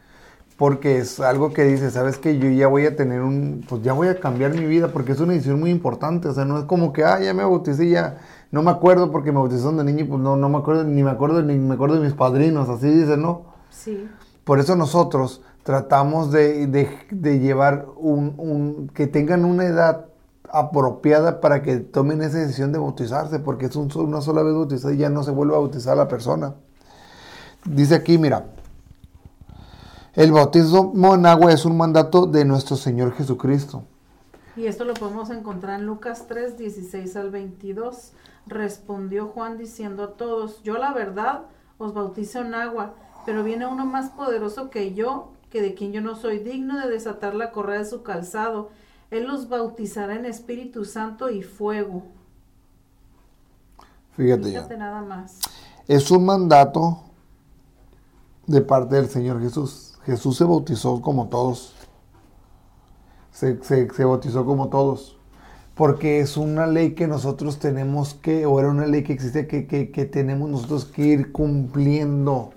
[0.56, 3.92] porque es algo que dice, sabes que yo ya voy a tener un, pues ya
[3.92, 6.64] voy a cambiar mi vida porque es una decisión muy importante, o sea, no es
[6.64, 8.18] como que, ah, ya me bauticé ya,
[8.50, 11.02] no me acuerdo porque me bautizaron de niño y pues no, no me acuerdo, ni
[11.04, 13.44] me acuerdo, ni me acuerdo de mis padrinos, así dice, ¿no?
[13.70, 14.08] Sí.
[14.42, 20.06] Por eso nosotros tratamos de, de- llevar un, un- que tengan una edad
[20.50, 24.94] apropiada para que tomen esa decisión de bautizarse, porque es un, una sola vez bautizada
[24.94, 26.54] y ya no se vuelve a bautizar la persona.
[27.66, 28.46] Dice aquí, mira,
[30.14, 33.82] el bautismo en agua es un mandato de nuestro Señor Jesucristo.
[34.56, 38.12] Y esto lo podemos encontrar en Lucas 3, 16 al 22.
[38.46, 41.42] Respondió Juan diciendo a todos, yo la verdad
[41.76, 42.94] os bautizo en agua,
[43.26, 46.88] pero viene uno más poderoso que yo, que de quien yo no soy digno de
[46.90, 48.70] desatar la correa de su calzado.
[49.10, 52.02] Él los bautizará en Espíritu Santo y fuego.
[54.16, 54.78] Fíjate Fíjate yo.
[54.78, 55.38] nada más.
[55.86, 57.04] Es un mandato
[58.46, 59.98] de parte del Señor Jesús.
[60.04, 61.74] Jesús se bautizó como todos.
[63.30, 65.16] Se, se- se bautizó como todos.
[65.74, 69.66] Porque es una ley que nosotros tenemos que, o era una ley que existe que,
[69.68, 72.50] que- que tenemos nosotros que ir cumpliendo.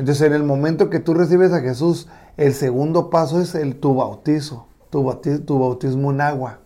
[0.00, 2.08] Entonces, en el momento que tú recibes a Jesús,
[2.38, 6.60] el segundo paso es el tu bautizo, tu, bauti- tu bautismo en agua.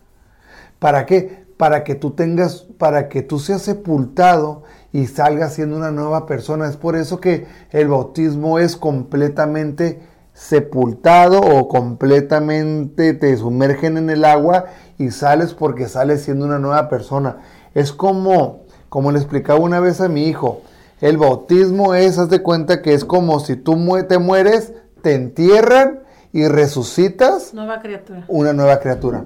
[0.78, 1.44] ¿Para qué?
[1.56, 6.68] Para que tú tengas, para que tú seas sepultado y salgas siendo una nueva persona.
[6.68, 10.00] Es por eso que el bautismo es completamente
[10.32, 14.66] sepultado o completamente te sumergen en el agua
[14.96, 17.38] y sales porque sales siendo una nueva persona.
[17.74, 20.62] Es como, como le explicaba una vez a mi hijo,
[21.00, 23.76] el bautismo es, haz de cuenta que es como si tú
[24.08, 26.00] te mueres, te entierran
[26.32, 28.24] y resucitas Nueva criatura.
[28.28, 29.24] una nueva criatura.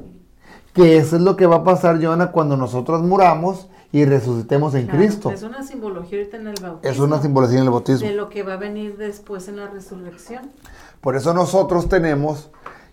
[0.74, 4.84] Que eso es lo que va a pasar, Joana, cuando nosotros muramos y resucitemos en
[4.84, 5.30] Claro, Cristo.
[5.30, 6.90] Es una simbología ahorita en el bautismo.
[6.92, 8.06] Es una simbología en el bautismo.
[8.08, 10.50] de lo que va a venir después en la resurrección.
[11.00, 12.50] Por eso nosotros tenemos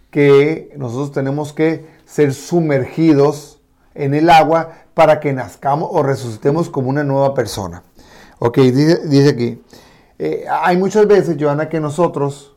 [0.10, 3.60] que, nosotros tenemos que ser sumergidos
[3.94, 7.84] en el agua para que nazcamos o resucitemos como una nueva persona.
[8.40, 9.62] Ok, dice, dice aquí,
[10.20, 12.54] eh, hay muchas veces, Joana, que nosotros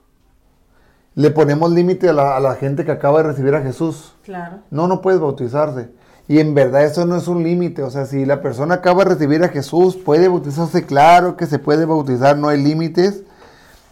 [1.15, 4.15] le ponemos límite a la, a la gente que acaba de recibir a Jesús.
[4.25, 4.59] Claro.
[4.71, 5.89] No, no puedes bautizarse.
[6.29, 7.83] Y en verdad eso no es un límite.
[7.83, 10.85] O sea, si la persona acaba de recibir a Jesús, puede bautizarse.
[10.85, 13.23] Claro que se puede bautizar, no hay límites.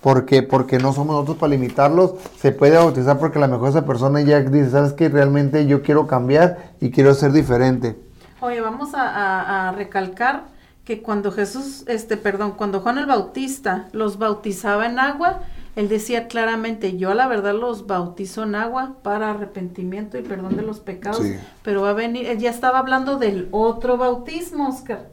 [0.03, 2.15] Porque, porque no somos nosotros para limitarlos.
[2.39, 5.09] Se puede bautizar porque a lo mejor esa persona ya dice, ¿sabes qué?
[5.09, 7.97] Realmente yo quiero cambiar y quiero ser diferente.
[8.41, 10.45] Oye, vamos a, a- a recalcar
[10.87, 15.41] que cuando Jesús, este, perdón, cuando Juan el Bautista los bautizaba en agua,
[15.75, 20.63] él decía claramente, yo la verdad los bautizo en agua para arrepentimiento y perdón de
[20.63, 21.35] los pecados, Sí.
[21.65, 25.09] pero va a venir, él ya estaba hablando del otro bautismo, Oscar,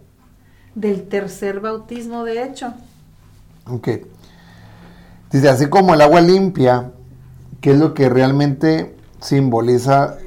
[0.76, 2.76] del tercer bautismo, de hecho.
[3.68, 3.90] Ok.
[5.32, 6.92] Dice, así como el agua limpia,
[7.62, 10.18] que es lo que realmente simboliza,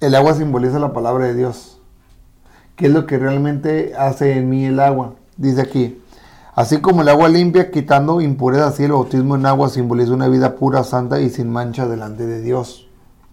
[0.00, 1.71] el agua simboliza la palabra de Dios.
[2.82, 5.14] ¿Qué es lo que realmente hace en mí el agua?
[5.36, 6.02] Dice aquí,
[6.52, 10.56] Así como el agua limpia, quitando impurezas, así el bautismo en agua simboliza una vida
[10.56, 12.88] pura, santa y sin mancha delante de Dios.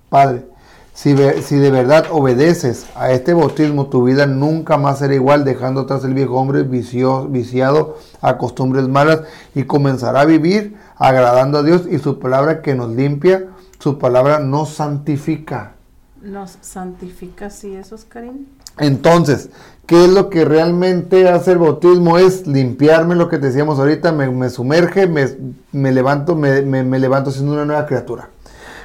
[0.10, 0.46] Padre,
[0.94, 6.04] si, de verdad obedeces a este bautismo, tu vida nunca más será igual, dejando atrás
[6.04, 9.22] el viejo hombre viciado a costumbres malas
[9.56, 13.48] y comenzará a vivir agradando a Dios y su palabra que nos limpia,
[13.80, 15.74] su palabra nos santifica.
[16.22, 18.48] Nos santifica así eso, Oscarín.
[18.80, 19.50] Entonces,
[19.86, 22.18] ¿qué es lo que realmente hace el bautismo?
[22.18, 25.28] Es limpiarme, lo que decíamos ahorita, me, me sumerge, me,
[25.72, 26.62] me levanto, me,
[27.00, 28.30] levanto siendo una nueva criatura.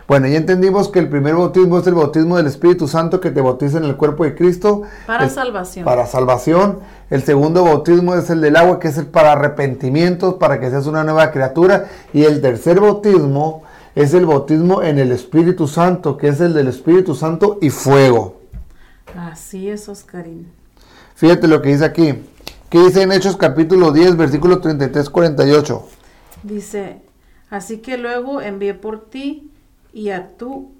[0.06, 3.40] Bueno, ya entendimos que el primer bautismo es el bautismo del Espíritu Santo que te
[3.40, 4.82] bautiza en el cuerpo de Cristo.
[5.06, 5.84] Para salvación.
[5.86, 6.80] Para salvación.
[7.08, 10.86] El segundo bautismo es el del agua, que es el para arrepentimientos, para que seas
[10.86, 11.86] una nueva criatura.
[12.12, 13.62] Y el tercer bautismo
[13.94, 18.33] es el bautismo en el Espíritu Santo, que es el del Espíritu Santo y fuego.
[19.16, 20.52] Así es, Oscarín.
[21.14, 22.14] Fíjate lo que dice aquí.
[22.68, 25.82] ¿Qué dice en Hechos capítulo 10, versículo 33-48?
[26.42, 27.02] Dice,
[27.48, 29.50] así que luego envié por ti
[29.92, 30.72] y a tú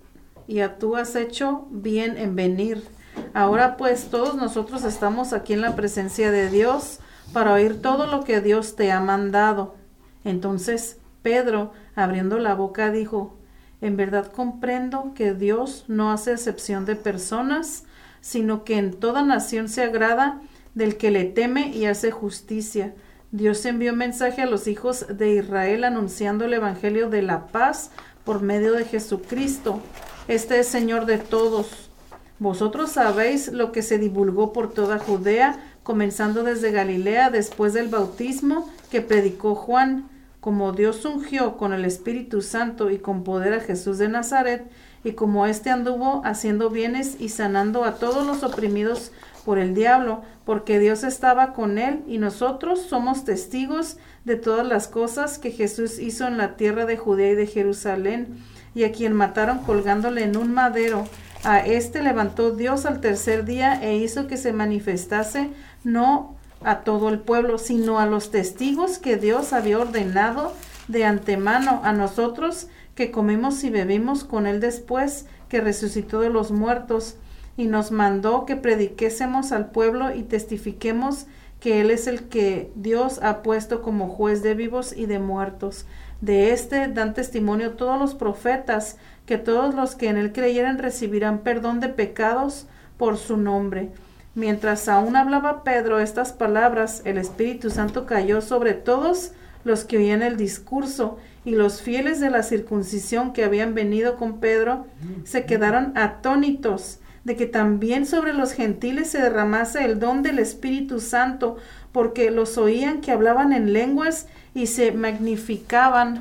[0.46, 2.84] y a tú has hecho bien en venir.
[3.32, 6.98] Ahora pues todos nosotros estamos aquí en la presencia de Dios
[7.32, 9.76] para oír todo lo que Dios te ha mandado.
[10.24, 13.36] Entonces Pedro, abriendo la boca, dijo,
[13.80, 17.83] en verdad comprendo que Dios no hace excepción de personas,
[18.24, 20.40] sino que en toda nación se agrada
[20.74, 22.94] del que le teme y hace justicia.
[23.32, 27.90] Dios envió mensaje a los hijos de Israel anunciando el Evangelio de la paz
[28.24, 29.82] por medio de Jesucristo.
[30.26, 31.90] Este es Señor de todos.
[32.38, 38.70] Vosotros sabéis lo que se divulgó por toda Judea, comenzando desde Galilea después del bautismo
[38.90, 40.08] que predicó Juan,
[40.40, 44.64] como Dios ungió con el Espíritu Santo y con poder a Jesús de Nazaret,
[45.04, 49.12] y como éste anduvo haciendo bienes y sanando a todos los oprimidos
[49.44, 54.88] por el diablo, porque Dios estaba con él y nosotros somos testigos de todas las
[54.88, 58.42] cosas que Jesús hizo en la tierra de Judea y de Jerusalén,
[58.74, 61.06] y a quien mataron colgándole en un madero.
[61.44, 65.50] A este levantó Dios al tercer día e hizo que se manifestase
[65.84, 66.34] no
[66.64, 70.54] a todo el pueblo, sino a los testigos que Dios había ordenado
[70.88, 76.50] de antemano a nosotros que comimos y bebimos con él después que resucitó de los
[76.50, 77.16] muertos
[77.56, 81.26] y nos mandó que prediquésemos al pueblo y testifiquemos
[81.60, 85.86] que Él es el que Dios ha puesto como juez de vivos y de muertos.
[86.20, 91.38] De este dan testimonio todos los profetas, que todos los que en Él creyeren recibirán
[91.38, 92.66] perdón de pecados
[92.98, 93.90] por su nombre.
[94.34, 99.32] Mientras aún hablaba Pedro estas palabras, el Espíritu Santo cayó sobre todos
[99.64, 104.40] los que oían el discurso, y los fieles de la circuncisión que habían venido con
[104.40, 104.86] Pedro
[105.24, 111.00] se quedaron atónitos de que también sobre los gentiles se derramase el don del Espíritu
[111.00, 111.56] Santo,
[111.92, 116.18] porque los oían que hablaban en lenguas y se magnificaban.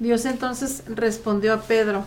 [0.00, 2.04] Dios entonces respondió a Pedro,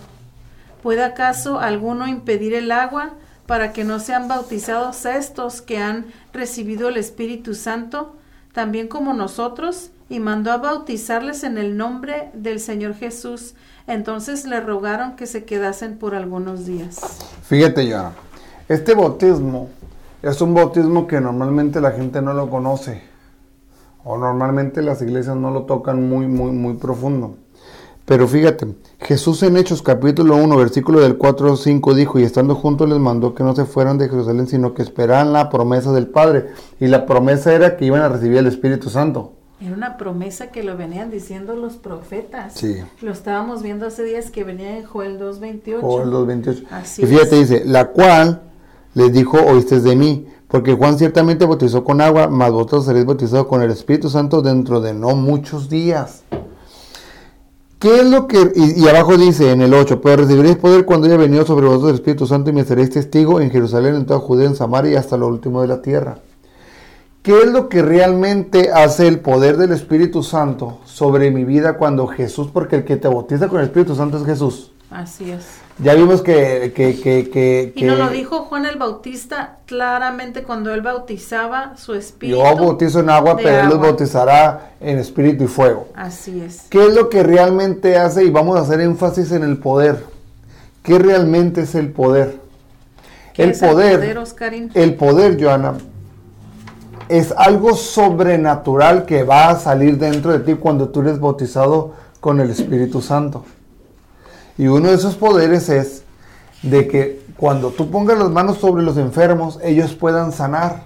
[0.84, 3.14] ¿puede acaso alguno impedir el agua
[3.46, 8.16] para que no sean bautizados estos que han recibido el Espíritu Santo,
[8.54, 9.92] también como nosotros?
[10.10, 13.56] Y mandó a bautizarles en el nombre del Señor Jesús.
[13.88, 17.00] Entonces le rogaron que se quedasen por algunos días.
[17.44, 18.12] Fíjate, Joana,
[18.68, 19.70] este bautismo
[20.22, 23.02] es un bautismo que normalmente la gente no lo conoce.
[24.04, 27.38] O normalmente las iglesias no lo tocan muy, muy, muy profundo.
[28.06, 28.68] Pero fíjate,
[29.00, 33.00] Jesús en Hechos capítulo 1, versículo del 4 al 5 dijo, y estando juntos les
[33.00, 36.48] mandó que no se fueran de Jerusalén, sino que esperaran la promesa del Padre.
[36.80, 39.34] Y la promesa era que iban a recibir el Espíritu Santo.
[39.62, 42.54] Era una promesa que lo venían diciendo los profetas.
[42.56, 42.78] Sí.
[43.02, 45.82] Lo estábamos viendo hace días que venía en Joel 2.28.
[45.82, 46.66] Joel 2.28.
[46.72, 47.50] Así Y fíjate, es.
[47.50, 48.42] dice, la cual
[48.96, 53.46] les dijo, oíste de mí, porque Juan ciertamente bautizó con agua, mas vosotros seréis bautizados
[53.46, 56.24] con el Espíritu Santo dentro de no muchos días.
[57.82, 58.52] ¿Qué es lo que.?
[58.56, 61.96] Y, abajo dice en el 8: Pero recibiréis poder cuando haya venido sobre vosotros el
[61.96, 65.18] Espíritu Santo y me seréis testigo en Jerusalén, en toda Judea, en Samaria y hasta
[65.18, 66.20] lo último de la tierra.
[67.24, 72.06] ¿Qué es lo que realmente hace el poder del Espíritu Santo sobre mi vida cuando
[72.06, 74.72] Jesús, porque el que te bautiza con el Espíritu Santo es Jesús?
[74.92, 75.61] Así es.
[75.82, 76.74] Ya vimos que...
[76.76, 81.96] que, que, que, Y nos lo dijo Juan el Bautista claramente cuando él bautizaba su
[81.96, 82.40] espíritu.
[82.40, 85.88] Yo bautizo en agua, pero Él los bautizará en espíritu y fuego.
[85.96, 86.68] Así es.
[86.70, 88.24] ¿Qué es lo que realmente hace?
[88.24, 90.04] Y vamos a hacer énfasis en el poder.
[90.84, 92.40] ¿Qué realmente es el poder?
[93.34, 94.72] ¿Qué El es poder, El poder, Oscarín?
[94.74, 95.74] el poder, Joana,
[97.10, 102.40] es algo sobrenatural que va a salir dentro de ti cuando tú eres bautizado con
[102.40, 103.46] el Espíritu Santo.
[104.62, 106.04] Y uno de esos poderes es
[106.62, 110.84] de que cuando tú pongas las manos sobre los enfermos, ellos puedan sanar.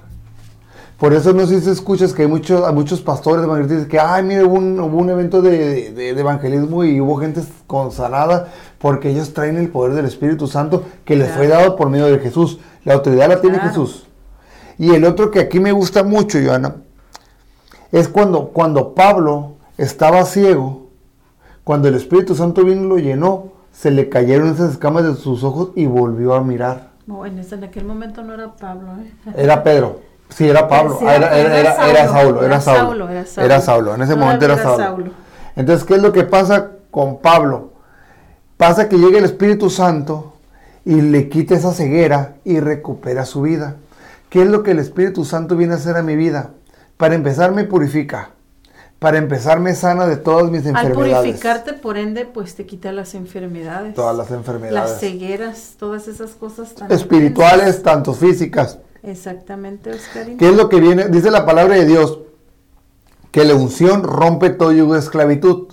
[0.97, 4.23] Por eso no sé si escuchas que hay muchos, hay muchos pastores evangelistas que, ay,
[4.23, 8.47] mire, hubo un, hubo un evento de, de- de evangelismo y hubo gente consanada
[8.79, 12.19] porque ellos traen el poder del Espíritu Santo que les fue dado por medio de
[12.19, 12.59] Jesús.
[12.85, 13.71] La autoridad la tiene Claro.
[13.71, 14.05] Jesús.
[14.77, 16.75] Y el otro que aquí me gusta mucho, Joana,
[17.91, 20.87] es cuando, cuando Pablo estaba ciego,
[21.65, 25.43] cuando el Espíritu Santo vino y lo llenó, se le cayeron esas escamas de sus
[25.43, 26.91] ojos y volvió a mirar.
[27.07, 29.33] No, en, aquel momento no era Pablo, ¿eh?
[29.35, 29.99] Era Pedro.
[30.29, 30.97] Sí, era Pablo.
[30.97, 32.43] Sí, Ah, era, era- era- era Saulo.
[32.43, 33.09] Era Saulo.
[33.09, 33.45] Era Saulo.
[33.45, 33.95] Era Saulo.
[33.95, 34.83] En ese momento era era Saulo.
[34.83, 35.11] Saulo.
[35.55, 37.73] Entonces, ¿qué es lo que pasa con Pablo?
[38.57, 40.33] Pasa que llega el Espíritu Santo
[40.85, 43.75] y le quita esa ceguera y recupera su vida.
[44.29, 46.51] ¿Qué es lo que el Espíritu Santo viene a hacer a mi vida?
[46.97, 48.29] Para empezar me purifica.
[49.05, 51.25] Para empezar me sana de todas mis Al enfermedades.
[51.25, 53.93] purificarte, por ende, pues te quita las enfermedades.
[53.93, 54.73] Todas las enfermedades.
[54.73, 58.79] Las cegueras, todas esas cosas tan Espirituales, tanto físicas.
[59.03, 60.39] Exactamente, Oscarín.
[60.39, 61.07] ¿Qué es lo que viene?
[61.09, 62.17] Dice la palabra de Dios
[63.29, 65.67] que la unción rompe todo yugo de esclavitud.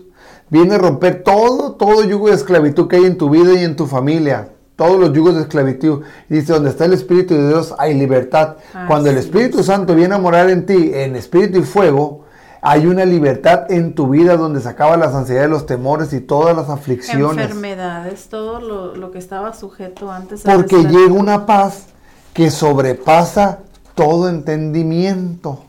[0.51, 3.77] Viene a romper todo, todo yugo de esclavitud que hay en tu vida y en
[3.77, 4.51] tu familia.
[4.77, 6.03] Todos los yugos de esclavitud.
[6.29, 8.57] Dice, donde está el Espíritu de Dios hay libertad.
[8.87, 9.67] Cuando el Espíritu es.
[9.67, 12.22] Santo viene a morar en ti, en espíritu y fuego,
[12.65, 16.57] hay una libertad en tu vida donde se acaba las ansiedades, los temores y todas
[16.57, 17.45] las aflicciones.
[17.45, 20.47] Enfermedades, todo lo, lo que estaba sujeto antes.
[20.47, 21.87] a Porque llega una paz
[22.33, 23.59] que sobrepasa
[23.97, 25.65] todo entendimiento.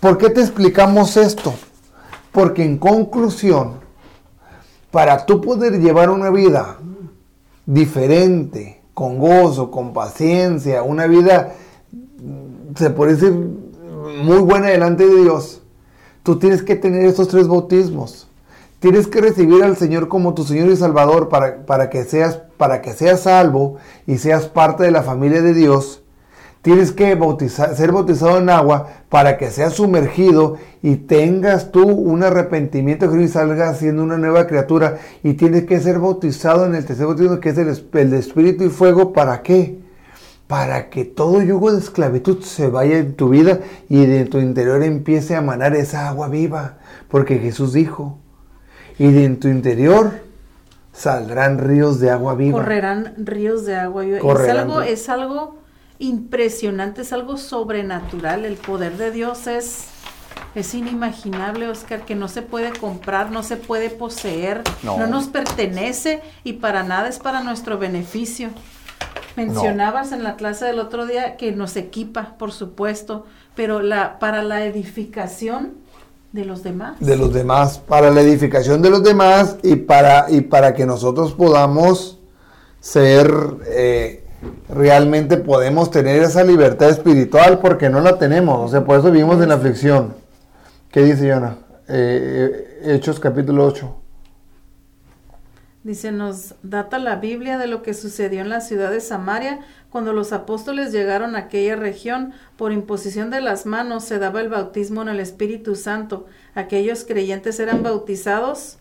[0.00, 1.54] ¿Por qué te explicamos esto?
[2.30, 3.76] Porque en conclusión,
[4.90, 6.76] para tú poder llevar una vida
[7.64, 11.54] diferente, con gozo, con paciencia, una vida,
[12.76, 13.63] se puede decir,
[14.22, 15.62] muy buena delante de Dios,
[16.22, 18.28] tú tienes que tener estos tres bautismos.
[18.80, 22.82] Tienes que recibir al Señor como tu Señor y Salvador para, para, que, seas, para
[22.82, 23.76] que seas salvo
[24.06, 26.02] y seas parte de la familia de Dios.
[26.60, 32.22] Tienes que bautizar, ser bautizado en agua para que seas sumergido y tengas tú un
[32.22, 34.98] arrepentimiento y salgas siendo una nueva criatura.
[35.22, 38.68] Y tienes que ser bautizado en el tercer bautismo que es el, el espíritu y
[38.68, 39.14] fuego.
[39.14, 39.83] ¿Para qué?
[40.46, 44.82] Para que todo yugo de esclavitud se vaya en tu vida y de tu interior
[44.82, 46.76] empiece a manar esa agua viva.
[47.08, 48.18] Porque Jesús dijo,
[48.98, 50.12] y de en tu interior
[50.92, 52.58] saldrán ríos de agua viva.
[52.58, 54.02] Correrán ríos de agua.
[54.02, 54.18] viva.
[54.18, 55.58] Es algo, es algo
[55.98, 58.44] impresionante, es algo sobrenatural.
[58.44, 59.86] El poder de Dios es,
[60.54, 64.98] es inimaginable, Oscar, que no se puede comprar, no se puede poseer, No.
[64.98, 68.50] no, nos pertenece y para nada es para nuestro beneficio.
[69.36, 74.42] Mencionabas en la clase del otro día que nos equipa, por supuesto, pero la, para
[74.42, 75.74] la edificación
[76.32, 76.96] de los demás.
[76.98, 81.32] de los demás, para la edificación de los demás y para, y para que nosotros
[81.32, 82.18] podamos
[82.80, 83.32] ser,
[83.68, 84.24] eh,
[84.68, 89.40] realmente podemos tener esa libertad espiritual porque no la tenemos, o sea, por eso vivimos
[89.42, 90.14] en la aflicción.
[90.90, 91.58] ¿Qué dice Yona?
[91.88, 94.03] Eh, eh, Hechos capítulo 8.
[95.84, 99.60] Dice, nos data la Biblia de lo que sucedió en la ciudad de Samaria
[99.90, 102.32] cuando los apóstoles llegaron a aquella región.
[102.56, 106.24] Por imposición de las manos se daba el bautismo en el Espíritu Santo.
[106.54, 108.78] Aquellos creyentes eran bautizados,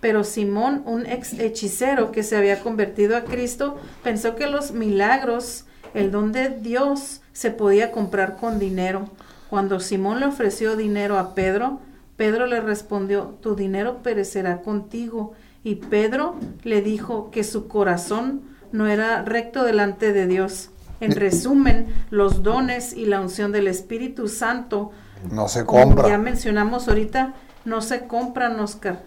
[0.00, 5.64] pero Simón, un ex hechicero que se había convertido a Cristo, pensó que los milagros,
[5.94, 9.08] el don de Dios, se podía comprar con dinero.
[9.48, 11.80] Cuando Simón le ofreció dinero a Pedro,
[12.18, 15.32] Pedro le respondió, tu dinero perecerá contigo.
[15.64, 18.42] Y Pedro le dijo que su corazón
[18.72, 20.70] no era recto delante de Dios.
[21.00, 24.90] En resumen, los dones y la unción del Espíritu Santo,
[25.30, 27.34] No se como compra, ya mencionamos ahorita,
[27.64, 29.02] no se compran, Oscar.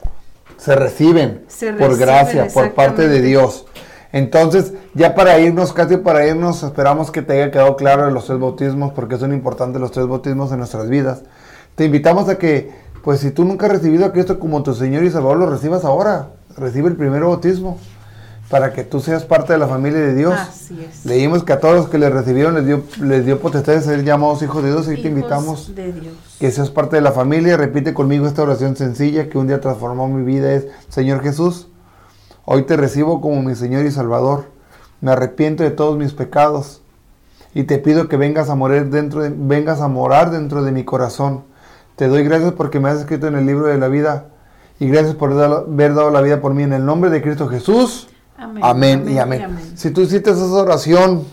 [0.58, 3.22] se reciben Se por reciben, gracia, por parte de.
[3.22, 3.66] Dios.
[4.14, 8.40] Entonces, ya para irnos, casi para irnos, esperamos que te haya quedado claro los tres
[8.40, 11.24] bautismos, porque son importantes los tres bautismos en nuestras vidas.
[11.76, 12.72] Te invitamos a que,
[13.04, 15.86] pues si tú nunca has recibido a Cristo como tu Señor y Salvador, lo recibas
[15.86, 16.30] ahora.
[16.58, 17.78] Recibe el primer bautismo,
[18.50, 20.34] para que tú seas parte de la familia de Dios.
[20.34, 21.06] Así es.
[21.06, 24.04] Leímos que a todos los que le recibieron les dio, les dio potestad de ser
[24.04, 26.14] llamados hijos de Dios, y te invitamos de Dios.
[26.40, 27.56] que seas parte de la familia.
[27.56, 30.54] Repite conmigo esta oración sencilla que un día transformó mi vida.
[30.54, 31.70] Es, Señor Jesús,
[32.44, 34.46] hoy te recibo como mi Señor y Salvador.
[35.00, 36.82] Me arrepiento de todos mis pecados
[37.54, 40.84] y te pido que vengas a morir dentro de, vengas a morar dentro de mi
[40.84, 41.44] corazón.
[41.96, 44.31] Te doy gracias porque me has escrito en el libro de la vida
[44.82, 48.08] y gracias por haber dado la vida por mí en el nombre de Cristo Jesús.
[48.36, 49.44] Amén, Amén, amén y amén.
[49.44, 49.74] amén.
[49.76, 51.24] Si tú hiciste esa oración,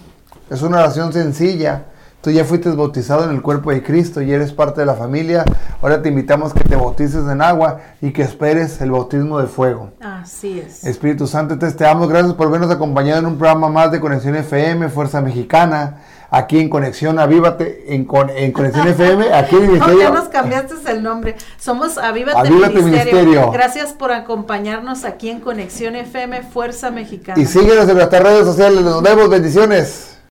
[0.50, 1.86] es una oración sencilla,
[2.20, 5.44] Tú ya fuiste bautizado en el cuerpo de Cristo y eres parte de la familia.
[5.80, 9.90] Ahora te invitamos que te bautices en agua y que esperes el bautismo de fuego.
[10.00, 10.82] Así es.
[10.82, 14.34] Espíritu Santo, te, te damos gracias por vernos acompañado en un programa más de Conexión
[14.34, 15.98] FM, Fuerza Mexicana,
[16.30, 20.10] aquí en Conexión Avívate, en, con- en Conexión FM, aquí en el No, ya Ministerio.
[20.14, 21.36] nos cambiaste el nombre.
[21.58, 23.12] Somos Avívate, Avívate Ministerio.
[23.14, 23.50] Ministerio.
[23.52, 27.40] Gracias por acompañarnos aquí en Conexión FM Fuerza Mexicana.
[27.40, 28.80] Y síguenos en nuestras redes sociales.
[28.82, 29.28] Nos vemos.
[29.30, 30.17] Bendiciones.